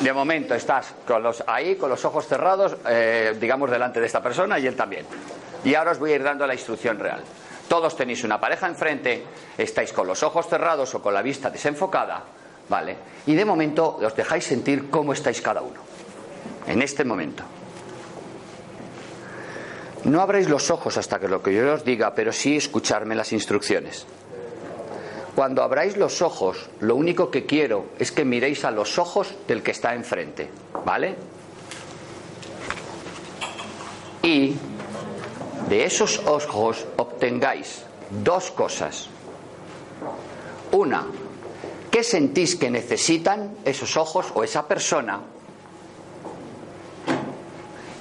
De 0.00 0.12
momento 0.12 0.54
estás 0.54 0.94
ahí, 1.46 1.76
con 1.76 1.90
los 1.90 2.04
ojos 2.04 2.26
cerrados, 2.26 2.76
eh, 2.88 3.36
digamos, 3.38 3.70
delante 3.70 4.00
de 4.00 4.06
esta 4.06 4.22
persona 4.22 4.58
y 4.58 4.66
él 4.66 4.76
también. 4.76 5.04
Y 5.64 5.74
ahora 5.74 5.92
os 5.92 5.98
voy 5.98 6.12
a 6.12 6.16
ir 6.16 6.22
dando 6.22 6.46
la 6.46 6.54
instrucción 6.54 6.98
real. 6.98 7.22
Todos 7.68 7.96
tenéis 7.96 8.24
una 8.24 8.40
pareja 8.40 8.66
enfrente, 8.68 9.24
estáis 9.58 9.92
con 9.92 10.06
los 10.06 10.22
ojos 10.22 10.46
cerrados 10.46 10.94
o 10.94 11.02
con 11.02 11.14
la 11.14 11.22
vista 11.22 11.50
desenfocada, 11.50 12.22
¿vale? 12.68 12.96
Y 13.26 13.34
de 13.34 13.44
momento 13.44 13.96
os 13.96 14.14
dejáis 14.14 14.44
sentir 14.44 14.90
cómo 14.90 15.12
estáis 15.12 15.40
cada 15.40 15.62
uno. 15.62 15.80
En 16.66 16.82
este 16.82 17.04
momento. 17.04 17.42
No 20.04 20.20
abréis 20.20 20.48
los 20.48 20.70
ojos 20.70 20.96
hasta 20.96 21.18
que 21.18 21.28
lo 21.28 21.42
que 21.42 21.54
yo 21.54 21.74
os 21.74 21.84
diga, 21.84 22.14
pero 22.14 22.32
sí 22.32 22.56
escucharme 22.56 23.14
las 23.14 23.32
instrucciones. 23.32 24.06
Cuando 25.34 25.62
abráis 25.62 25.96
los 25.96 26.20
ojos, 26.20 26.68
lo 26.80 26.94
único 26.94 27.30
que 27.30 27.46
quiero 27.46 27.86
es 27.98 28.12
que 28.12 28.24
miréis 28.24 28.64
a 28.64 28.70
los 28.70 28.98
ojos 28.98 29.34
del 29.48 29.62
que 29.62 29.70
está 29.70 29.94
enfrente, 29.94 30.50
¿vale? 30.84 31.16
Y 34.22 34.54
de 35.70 35.84
esos 35.84 36.20
ojos 36.26 36.86
obtengáis 36.96 37.84
dos 38.22 38.50
cosas. 38.50 39.08
Una, 40.70 41.06
¿qué 41.90 42.02
sentís 42.02 42.54
que 42.54 42.70
necesitan 42.70 43.56
esos 43.64 43.96
ojos 43.96 44.26
o 44.34 44.44
esa 44.44 44.68
persona? 44.68 45.20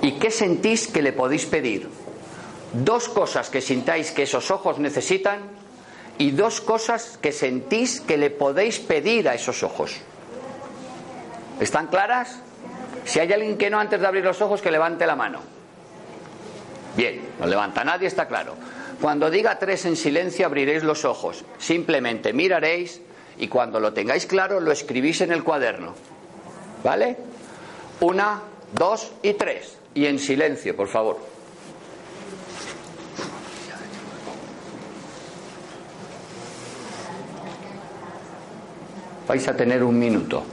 ¿Y 0.01 0.13
qué 0.19 0.31
sentís 0.31 0.87
que 0.87 1.01
le 1.01 1.13
podéis 1.13 1.45
pedir? 1.45 1.87
Dos 2.73 3.07
cosas 3.07 3.49
que 3.49 3.61
sintáis 3.61 4.11
que 4.11 4.23
esos 4.23 4.51
ojos 4.51 4.79
necesitan 4.79 5.60
y 6.21 6.29
dos 6.29 6.61
cosas 6.61 7.17
que 7.19 7.31
sentís 7.31 7.99
que 7.99 8.15
le 8.15 8.29
podéis 8.29 8.77
pedir 8.77 9.27
a 9.27 9.33
esos 9.33 9.63
ojos. 9.63 9.97
¿Están 11.59 11.87
claras? 11.87 12.37
Si 13.05 13.17
hay 13.19 13.33
alguien 13.33 13.57
que 13.57 13.71
no 13.71 13.79
antes 13.79 13.99
de 13.99 14.05
abrir 14.05 14.23
los 14.23 14.39
ojos, 14.39 14.61
que 14.61 14.69
levante 14.69 15.07
la 15.07 15.15
mano. 15.15 15.39
Bien, 16.95 17.21
no 17.39 17.47
levanta 17.47 17.83
nadie, 17.83 18.07
está 18.07 18.27
claro. 18.27 18.53
Cuando 19.01 19.31
diga 19.31 19.57
tres 19.57 19.85
en 19.85 19.95
silencio, 19.95 20.45
abriréis 20.45 20.83
los 20.83 21.05
ojos. 21.05 21.43
Simplemente 21.57 22.33
miraréis 22.33 23.01
y 23.39 23.47
cuando 23.47 23.79
lo 23.79 23.91
tengáis 23.91 24.27
claro, 24.27 24.59
lo 24.59 24.71
escribís 24.71 25.21
en 25.21 25.31
el 25.31 25.43
cuaderno. 25.43 25.95
¿Vale? 26.83 27.17
Una, 28.01 28.43
dos 28.73 29.11
y 29.23 29.33
tres. 29.33 29.75
Y 29.95 30.05
en 30.05 30.19
silencio, 30.19 30.75
por 30.75 30.87
favor. 30.87 31.30
Vais 39.31 39.47
a 39.47 39.55
tener 39.55 39.81
un 39.81 39.97
minuto. 39.97 40.43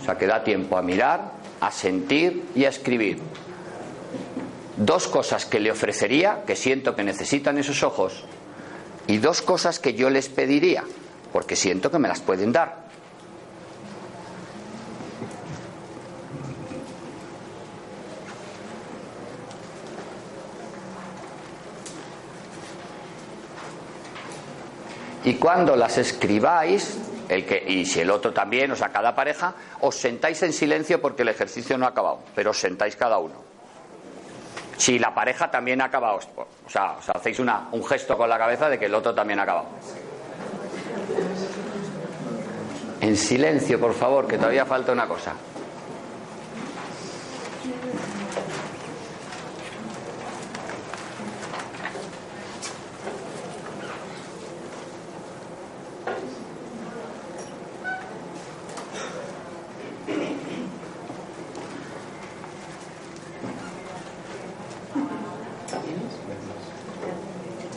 O 0.00 0.02
sea 0.02 0.16
que 0.16 0.26
da 0.26 0.42
tiempo 0.42 0.78
a 0.78 0.82
mirar, 0.82 1.32
a 1.60 1.70
sentir 1.70 2.48
y 2.54 2.64
a 2.64 2.70
escribir. 2.70 3.20
Dos 4.78 5.06
cosas 5.06 5.44
que 5.44 5.60
le 5.60 5.70
ofrecería, 5.70 6.42
que 6.46 6.56
siento 6.56 6.96
que 6.96 7.04
necesitan 7.04 7.58
esos 7.58 7.82
ojos, 7.82 8.24
y 9.06 9.18
dos 9.18 9.42
cosas 9.42 9.78
que 9.78 9.92
yo 9.92 10.08
les 10.08 10.30
pediría, 10.30 10.82
porque 11.30 11.56
siento 11.56 11.90
que 11.90 11.98
me 11.98 12.08
las 12.08 12.20
pueden 12.20 12.52
dar. 12.52 12.88
Y 25.22 25.34
cuando 25.34 25.76
las 25.76 25.98
escribáis, 25.98 26.96
el 27.28 27.44
que, 27.46 27.62
y 27.66 27.84
si 27.84 28.00
el 28.00 28.10
otro 28.10 28.32
también, 28.32 28.70
o 28.70 28.76
sea, 28.76 28.88
cada 28.90 29.14
pareja, 29.14 29.54
os 29.80 29.94
sentáis 29.96 30.42
en 30.42 30.52
silencio 30.52 31.00
porque 31.00 31.22
el 31.22 31.28
ejercicio 31.28 31.78
no 31.78 31.86
ha 31.86 31.90
acabado, 31.90 32.20
pero 32.34 32.50
os 32.50 32.58
sentáis 32.58 32.96
cada 32.96 33.18
uno. 33.18 33.34
Si 34.76 34.98
la 34.98 35.14
pareja 35.14 35.50
también 35.50 35.80
ha 35.80 35.84
acabado, 35.86 36.18
o 36.36 36.70
sea, 36.70 36.96
os 36.98 37.08
hacéis 37.10 37.38
una, 37.38 37.68
un 37.72 37.84
gesto 37.84 38.16
con 38.16 38.28
la 38.28 38.38
cabeza 38.38 38.68
de 38.68 38.78
que 38.78 38.86
el 38.86 38.94
otro 38.94 39.14
también 39.14 39.38
ha 39.38 39.44
acabado. 39.44 39.66
En 43.00 43.16
silencio, 43.16 43.78
por 43.80 43.94
favor, 43.94 44.26
que 44.26 44.36
todavía 44.38 44.64
falta 44.64 44.92
una 44.92 45.06
cosa. 45.06 45.34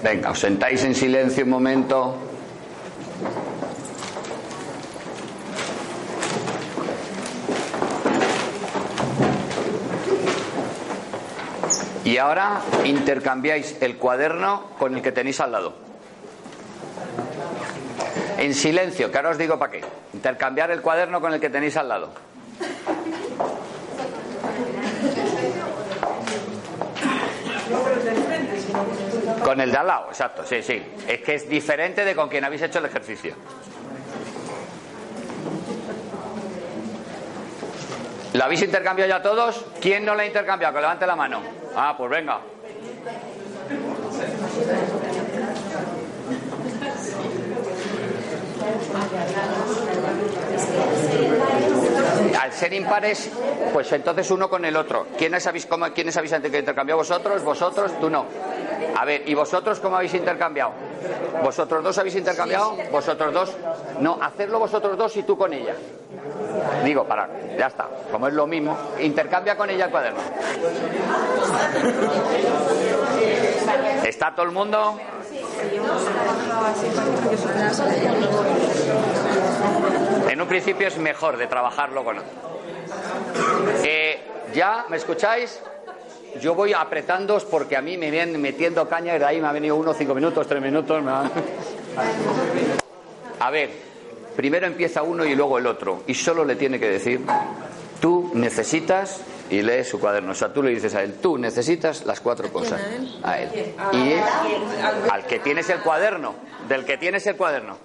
Venga, 0.05 0.29
os 0.29 0.37
sentáis 0.37 0.85
en 0.85 0.93
silencio 0.93 1.43
un 1.43 1.49
momento. 1.49 2.13
Y 12.03 12.17
ahora 12.17 12.61
intercambiáis 12.85 13.81
el 13.81 13.97
cuaderno 13.97 14.77
con 14.77 14.93
el 14.93 15.01
que 15.01 15.11
tenéis 15.11 15.39
al 15.39 15.51
lado. 15.51 15.73
En 18.37 18.53
silencio, 18.53 19.09
que 19.09 19.17
ahora 19.17 19.31
os 19.31 19.39
digo 19.39 19.57
para 19.57 19.71
qué. 19.71 19.81
Intercambiar 20.13 20.69
el 20.69 20.81
cuaderno 20.81 21.19
con 21.19 21.33
el 21.33 21.39
que 21.39 21.49
tenéis 21.49 21.77
al 21.77 21.89
lado. 21.89 22.13
Con 29.55 29.61
el 29.61 29.71
de 29.71 29.77
al 29.77 29.87
lado, 29.87 30.07
exacto, 30.09 30.43
sí, 30.45 30.61
sí. 30.61 30.83
Es 31.07 31.21
que 31.21 31.35
es 31.35 31.47
diferente 31.47 32.03
de 32.03 32.13
con 32.13 32.27
quien 32.27 32.43
habéis 32.43 32.63
hecho 32.63 32.79
el 32.79 32.85
ejercicio. 32.87 33.35
¿Lo 38.33 38.43
habéis 38.43 38.63
intercambiado 38.63 39.09
ya 39.09 39.21
todos? 39.21 39.63
¿Quién 39.79 40.03
no 40.03 40.13
lo 40.13 40.19
ha 40.19 40.25
intercambiado? 40.25 40.73
Que 40.73 40.81
levante 40.81 41.07
la 41.07 41.15
mano. 41.15 41.41
Ah, 41.73 41.95
pues 41.97 42.11
venga. 42.11 42.41
Al 52.41 52.51
ser 52.51 52.73
impares, 52.73 53.31
pues 53.71 53.89
entonces 53.93 54.29
uno 54.31 54.49
con 54.49 54.65
el 54.65 54.75
otro. 54.75 55.07
¿Quiénes 55.17 55.47
habéis, 55.47 55.65
cómo, 55.65 55.85
¿quiénes 55.93 56.17
habéis 56.17 56.33
intercambiado? 56.33 56.97
¿Vosotros? 56.97 57.41
¿Vosotros? 57.41 57.97
Tú 58.01 58.09
no. 58.09 58.25
A 58.95 59.03
ver, 59.05 59.27
¿y 59.27 59.33
vosotros 59.33 59.79
cómo 59.79 59.97
habéis 59.97 60.13
intercambiado? 60.13 60.71
¿Vosotros 61.43 61.83
dos 61.83 61.97
habéis 61.97 62.15
intercambiado? 62.15 62.77
¿Vosotros 62.91 63.33
dos? 63.33 63.53
No, 63.99 64.17
hacerlo 64.21 64.59
vosotros 64.59 64.97
dos 64.97 65.15
y 65.17 65.23
tú 65.23 65.37
con 65.37 65.51
ella. 65.53 65.75
Digo, 66.83 67.03
para, 67.03 67.29
ya 67.57 67.67
está. 67.67 67.87
Como 68.11 68.27
es 68.27 68.33
lo 68.33 68.47
mismo, 68.47 68.77
intercambia 68.99 69.57
con 69.57 69.69
ella 69.69 69.85
el 69.85 69.91
cuaderno. 69.91 70.19
¿Está 74.05 74.33
todo 74.33 74.45
el 74.45 74.51
mundo? 74.51 74.97
En 80.29 80.41
un 80.41 80.47
principio 80.47 80.87
es 80.87 80.97
mejor 80.97 81.37
de 81.37 81.47
trabajarlo 81.47 82.03
con 82.03 82.19
otro. 82.19 82.31
Eh, 83.83 84.21
¿Ya? 84.53 84.85
¿Me 84.89 84.97
escucháis? 84.97 85.61
Yo 86.41 86.55
voy 86.55 86.73
apretándoos 86.73 87.45
porque 87.45 87.77
a 87.77 87.81
mí 87.81 87.97
me 87.97 88.11
vienen 88.11 88.41
metiendo 88.41 88.87
caña 88.87 89.15
y 89.15 89.19
de 89.19 89.25
ahí 89.25 89.41
me 89.41 89.47
ha 89.47 89.51
venido 89.51 89.75
uno, 89.75 89.93
cinco 89.93 90.13
minutos, 90.13 90.47
tres 90.47 90.61
minutos. 90.61 91.03
A 93.39 93.49
ver, 93.51 93.69
primero 94.35 94.67
empieza 94.67 95.01
uno 95.03 95.25
y 95.25 95.35
luego 95.35 95.57
el 95.57 95.67
otro. 95.67 96.03
Y 96.07 96.13
solo 96.13 96.43
le 96.45 96.55
tiene 96.55 96.79
que 96.79 96.89
decir, 96.89 97.21
tú 97.99 98.31
necesitas, 98.33 99.21
y 99.49 99.61
lee 99.61 99.83
su 99.83 99.99
cuaderno. 99.99 100.31
O 100.31 100.35
sea, 100.35 100.51
tú 100.51 100.63
le 100.63 100.71
dices 100.71 100.95
a 100.95 101.03
él, 101.03 101.15
tú 101.21 101.37
necesitas 101.37 102.05
las 102.05 102.19
cuatro 102.19 102.51
cosas. 102.51 102.81
A 103.23 103.39
él. 103.39 103.73
Y 103.93 104.13
él, 104.13 104.23
al 105.11 105.25
que 105.25 105.39
tienes 105.39 105.69
el 105.69 105.79
cuaderno, 105.79 106.35
del 106.67 106.85
que 106.85 106.97
tienes 106.97 107.25
el 107.27 107.35
cuaderno. 107.35 107.77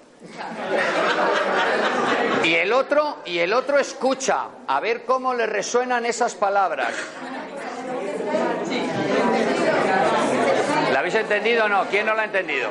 Y 2.43 2.55
el 2.55 2.73
otro, 2.73 3.17
y 3.25 3.39
el 3.39 3.53
otro 3.53 3.77
escucha 3.79 4.45
a 4.67 4.79
ver 4.79 5.03
cómo 5.03 5.33
le 5.33 5.45
resuenan 5.45 6.05
esas 6.05 6.35
palabras. 6.35 6.93
Habéis 11.01 11.15
entendido 11.15 11.65
o 11.65 11.67
no? 11.67 11.83
¿Quién 11.89 12.05
no 12.05 12.13
la 12.13 12.21
ha 12.21 12.25
entendido? 12.25 12.69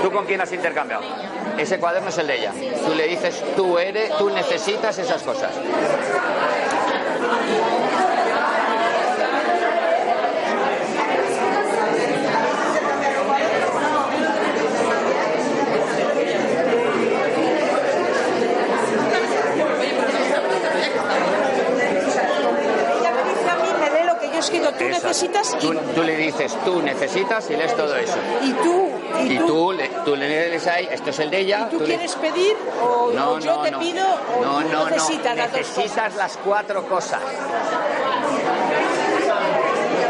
¿Tú 0.00 0.12
con 0.12 0.26
quién 0.26 0.40
has 0.40 0.52
intercambiado? 0.52 1.02
Ese 1.58 1.80
cuaderno 1.80 2.08
es 2.08 2.18
el 2.18 2.26
de 2.28 2.38
ella. 2.38 2.52
Tú 2.86 2.94
le 2.94 3.08
dices, 3.08 3.42
tú 3.56 3.78
eres, 3.78 4.16
tú 4.16 4.30
necesitas 4.30 4.96
esas 4.98 5.22
cosas. 5.24 5.50
Ella 23.00 23.12
me 23.12 23.30
dice 23.30 23.50
a 23.50 23.56
mí, 23.56 23.68
me 23.80 23.90
lee 23.90 24.06
lo 24.06 24.18
que 24.20 24.26
yo 24.28 24.34
he 24.34 24.40
Tú 25.14 25.26
y, 25.26 25.60
Tú, 25.60 25.74
tú 25.94 26.02
le 26.02 26.16
dices, 26.16 26.56
tú 26.64 26.82
necesitas 26.82 27.48
y 27.48 27.54
lees 27.56 27.76
todo 27.76 27.94
eso. 27.96 28.16
y 28.42 28.52
tú, 28.52 28.90
y, 29.20 29.32
Y 29.34 29.38
tú, 29.38 29.72
le, 29.72 29.88
tú 30.04 30.16
le 30.16 30.28
lees 30.28 30.66
ahí, 30.66 30.88
esto 30.90 31.10
es 31.10 31.18
el 31.20 31.30
de 31.30 31.38
ella. 31.38 31.68
¿Tú 31.70 31.78
le- 31.78 31.84
quieres 31.84 32.16
pedir 32.16 32.56
o, 32.82 33.12
No, 33.14 33.32
o 33.32 33.38
yo 33.38 33.56
no, 33.56 33.62
te 33.62 33.70
no. 33.70 33.78
pido 33.78 34.04
o 34.06 34.42
no, 34.44 34.60
tú 34.62 34.68
no, 34.70 34.84
no. 34.84 34.90
necesitas 34.90 35.36
las 35.36 35.52
Necesitas 35.52 36.14
las 36.16 36.36
cuatro 36.38 36.82
cosas. 36.88 37.20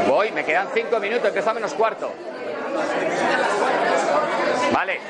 Voy, 0.09 0.31
me 0.33 0.43
quedan 0.45 0.69
cinco 0.75 0.99
minutos, 1.01 1.27
empieza 1.29 1.51
a 1.51 1.55
menos 1.55 1.75
cuarto. 1.75 2.11
Vale. 4.73 5.01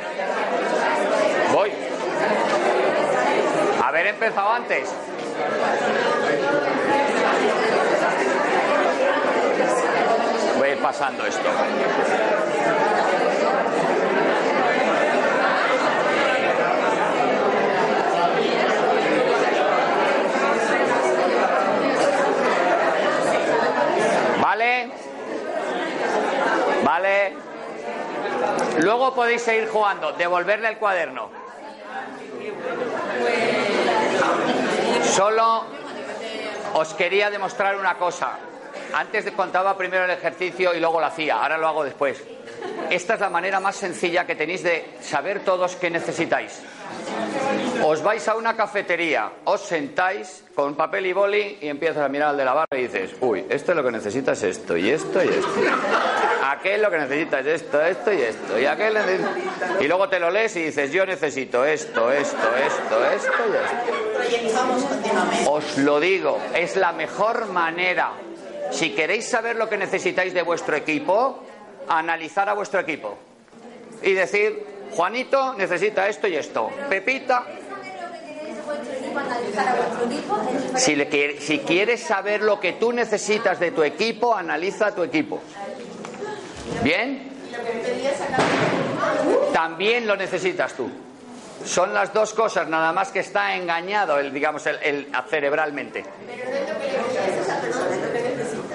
Voy. 1.52 1.70
Haber 3.84 4.06
empezado 4.08 4.50
antes. 4.50 4.88
Voy 10.58 10.68
a 10.68 10.72
ir 10.72 10.73
pasando 10.84 11.24
esto. 11.24 11.48
¿Vale? 24.42 24.90
¿Vale? 26.84 27.32
Luego 28.80 29.14
podéis 29.14 29.40
seguir 29.40 29.70
jugando, 29.70 30.12
devolverle 30.12 30.68
el 30.68 30.76
cuaderno. 30.76 31.30
Solo 35.02 35.64
os 36.74 36.92
quería 36.92 37.30
demostrar 37.30 37.76
una 37.76 37.94
cosa. 37.94 38.36
Antes 38.94 39.30
contaba 39.32 39.76
primero 39.76 40.04
el 40.04 40.10
ejercicio 40.10 40.72
y 40.74 40.80
luego 40.80 41.00
lo 41.00 41.06
hacía, 41.06 41.42
ahora 41.42 41.58
lo 41.58 41.66
hago 41.68 41.84
después. 41.84 42.22
Esta 42.90 43.14
es 43.14 43.20
la 43.20 43.30
manera 43.30 43.60
más 43.60 43.76
sencilla 43.76 44.26
que 44.26 44.34
tenéis 44.36 44.62
de 44.62 44.96
saber 45.00 45.40
todos 45.40 45.76
qué 45.76 45.90
necesitáis. 45.90 46.60
Os 47.82 48.02
vais 48.02 48.26
a 48.28 48.36
una 48.36 48.54
cafetería, 48.56 49.30
os 49.44 49.60
sentáis 49.62 50.44
con 50.54 50.74
papel 50.76 51.06
y 51.06 51.12
boli 51.12 51.58
y 51.60 51.68
empiezas 51.68 52.04
a 52.04 52.08
mirar 52.08 52.30
al 52.30 52.36
de 52.36 52.44
la 52.44 52.52
barra 52.54 52.78
y 52.78 52.82
dices, 52.82 53.10
uy, 53.20 53.44
esto 53.48 53.72
es 53.72 53.76
lo 53.76 53.82
que 53.84 53.90
necesitas 53.90 54.42
esto 54.42 54.76
y 54.76 54.90
esto 54.90 55.22
y 55.24 55.28
esto. 55.28 55.48
Aquel 56.44 56.82
lo 56.82 56.90
que 56.90 56.98
necesita 56.98 57.40
es 57.40 57.46
esto, 57.46 57.82
esto 57.84 58.12
y 58.12 58.20
esto. 58.22 58.58
Y 58.60 58.66
aquel 58.66 58.94
necesita- 58.94 59.34
Y 59.80 59.88
luego 59.88 60.08
te 60.08 60.20
lo 60.20 60.30
lees 60.30 60.54
y 60.56 60.64
dices, 60.64 60.92
yo 60.92 61.04
necesito 61.04 61.64
esto, 61.64 62.10
esto, 62.12 62.56
esto, 62.56 63.04
esto 63.06 63.32
y 63.50 63.54
esto. 65.44 65.50
Os 65.50 65.78
lo 65.78 65.98
digo, 66.00 66.38
es 66.54 66.76
la 66.76 66.92
mejor 66.92 67.46
manera. 67.48 68.12
Si 68.70 68.90
queréis 68.90 69.28
saber 69.28 69.56
lo 69.56 69.68
que 69.68 69.76
necesitáis 69.76 70.34
de 70.34 70.42
vuestro 70.42 70.76
equipo, 70.76 71.40
analizar 71.88 72.48
a 72.48 72.54
vuestro 72.54 72.80
equipo. 72.80 73.16
Y 74.02 74.12
decir, 74.12 74.64
Juanito 74.92 75.54
necesita 75.54 76.08
esto 76.08 76.26
y 76.26 76.36
esto. 76.36 76.70
Pepita, 76.88 77.44
si, 80.76 80.96
le 80.96 81.40
si 81.40 81.58
quieres 81.60 82.02
saber 82.02 82.42
lo 82.42 82.58
que 82.60 82.72
tú 82.74 82.92
necesitas 82.92 83.60
de 83.60 83.70
tu 83.70 83.82
equipo, 83.82 84.34
analiza 84.34 84.88
a 84.88 84.94
tu 84.94 85.02
equipo. 85.02 85.40
¿Bien? 86.82 87.30
También 89.52 90.06
lo 90.06 90.16
necesitas 90.16 90.74
tú. 90.74 90.90
Son 91.64 91.94
las 91.94 92.12
dos 92.12 92.34
cosas, 92.34 92.68
nada 92.68 92.92
más 92.92 93.10
que 93.10 93.20
está 93.20 93.54
engañado, 93.56 94.18
el, 94.18 94.32
digamos, 94.34 94.66
el, 94.66 94.78
el- 94.82 95.06
cerebralmente. 95.30 96.04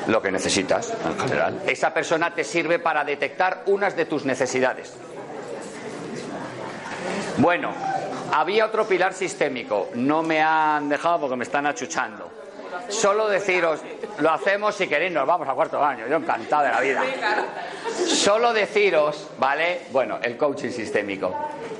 Lo 0.09 0.21
que 0.21 0.31
necesitas, 0.31 0.91
en 1.05 1.19
general. 1.19 1.61
Esa 1.67 1.93
persona 1.93 2.33
te 2.33 2.43
sirve 2.43 2.79
para 2.79 3.03
detectar 3.03 3.61
unas 3.67 3.95
de 3.95 4.05
tus 4.05 4.25
necesidades. 4.25 4.91
Bueno, 7.37 7.71
había 8.33 8.65
otro 8.65 8.87
pilar 8.87 9.13
sistémico. 9.13 9.89
No 9.93 10.23
me 10.23 10.41
han 10.41 10.89
dejado 10.89 11.21
porque 11.21 11.35
me 11.35 11.43
están 11.43 11.67
achuchando. 11.67 12.27
Solo 12.87 13.27
deciros, 13.27 13.81
lo 14.17 14.31
hacemos 14.31 14.73
si 14.73 14.87
queréis, 14.87 15.13
nos 15.13 15.27
vamos 15.27 15.47
a 15.47 15.53
cuarto 15.53 15.83
año. 15.83 16.07
Yo 16.07 16.15
encantado 16.15 16.63
de 16.63 16.69
la 16.69 16.81
vida. 16.81 17.03
Solo 18.07 18.51
deciros, 18.51 19.27
¿vale? 19.37 19.81
Bueno, 19.91 20.17
el 20.23 20.35
coaching 20.37 20.71
sistémico. 20.71 21.35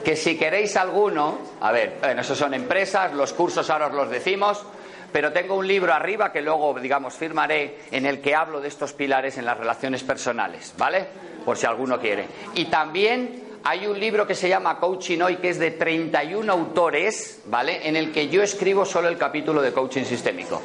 Que 0.06 0.16
si 0.16 0.38
queréis 0.38 0.78
alguno, 0.78 1.40
a 1.62 1.72
ver, 1.72 1.98
bueno, 2.00 2.22
esos 2.22 2.38
son 2.38 2.54
empresas, 2.54 3.12
los 3.14 3.34
cursos 3.34 3.68
ahora 3.72 3.88
os 3.88 3.94
los 3.94 4.10
decimos, 4.12 4.64
pero 5.12 5.32
tengo 5.32 5.56
un 5.56 5.68
libro 5.68 5.94
arriba 5.94 6.32
que 6.32 6.42
luego, 6.42 6.80
digamos, 6.80 7.14
firmaré 7.14 7.80
en 7.92 8.06
el 8.06 8.22
que 8.22 8.36
hablo 8.36 8.62
de 8.62 8.68
estos 8.68 8.94
pilares 8.94 9.38
en 9.38 9.46
las 9.46 9.58
relaciones 9.58 10.04
personales, 10.04 10.74
¿vale? 10.78 11.08
Por 11.46 11.58
si 11.58 11.66
alguno 11.66 12.00
quiere. 12.00 12.26
Y 12.56 12.66
también 12.66 13.50
hay 13.64 13.88
un 13.88 14.00
libro 14.00 14.26
que 14.26 14.36
se 14.36 14.48
llama 14.48 14.80
Coaching 14.80 15.20
Hoy, 15.22 15.36
que 15.38 15.50
es 15.50 15.60
de 15.60 15.72
31 15.72 16.52
autores, 16.52 17.42
¿vale? 17.46 17.88
En 17.88 17.96
el 17.96 18.12
que 18.12 18.30
yo 18.30 18.42
escribo 18.42 18.86
solo 18.86 19.10
el 19.10 19.18
capítulo 19.18 19.62
de 19.62 19.74
coaching 19.74 20.04
sistémico. 20.04 20.62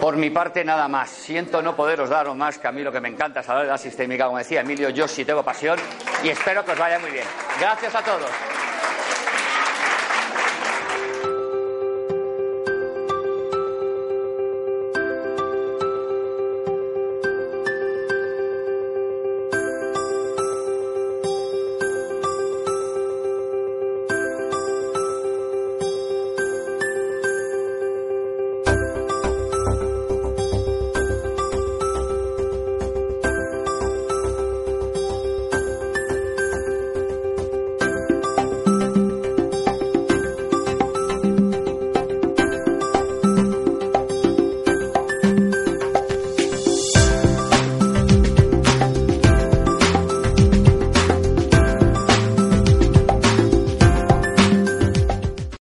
Por 0.00 0.16
mi 0.16 0.30
parte, 0.30 0.64
nada 0.64 0.88
más. 0.88 1.10
Siento 1.10 1.62
no 1.62 1.76
poderos 1.76 2.10
daros 2.10 2.36
más, 2.36 2.58
que 2.58 2.66
a 2.66 2.72
mí 2.72 2.82
lo 2.82 2.90
que 2.90 3.00
me 3.00 3.08
encanta 3.08 3.40
es 3.40 3.48
hablar 3.48 3.66
de 3.66 3.72
la 3.72 3.78
sistémica. 3.78 4.26
Como 4.26 4.38
decía 4.38 4.62
Emilio, 4.62 4.88
yo 4.90 5.06
sí 5.06 5.24
tengo 5.24 5.42
pasión 5.42 5.78
y 6.24 6.30
espero 6.30 6.64
que 6.64 6.72
os 6.72 6.78
vaya 6.78 6.98
muy 6.98 7.10
bien. 7.10 7.26
Gracias 7.60 7.94
a 7.94 8.02
todos. 8.02 8.51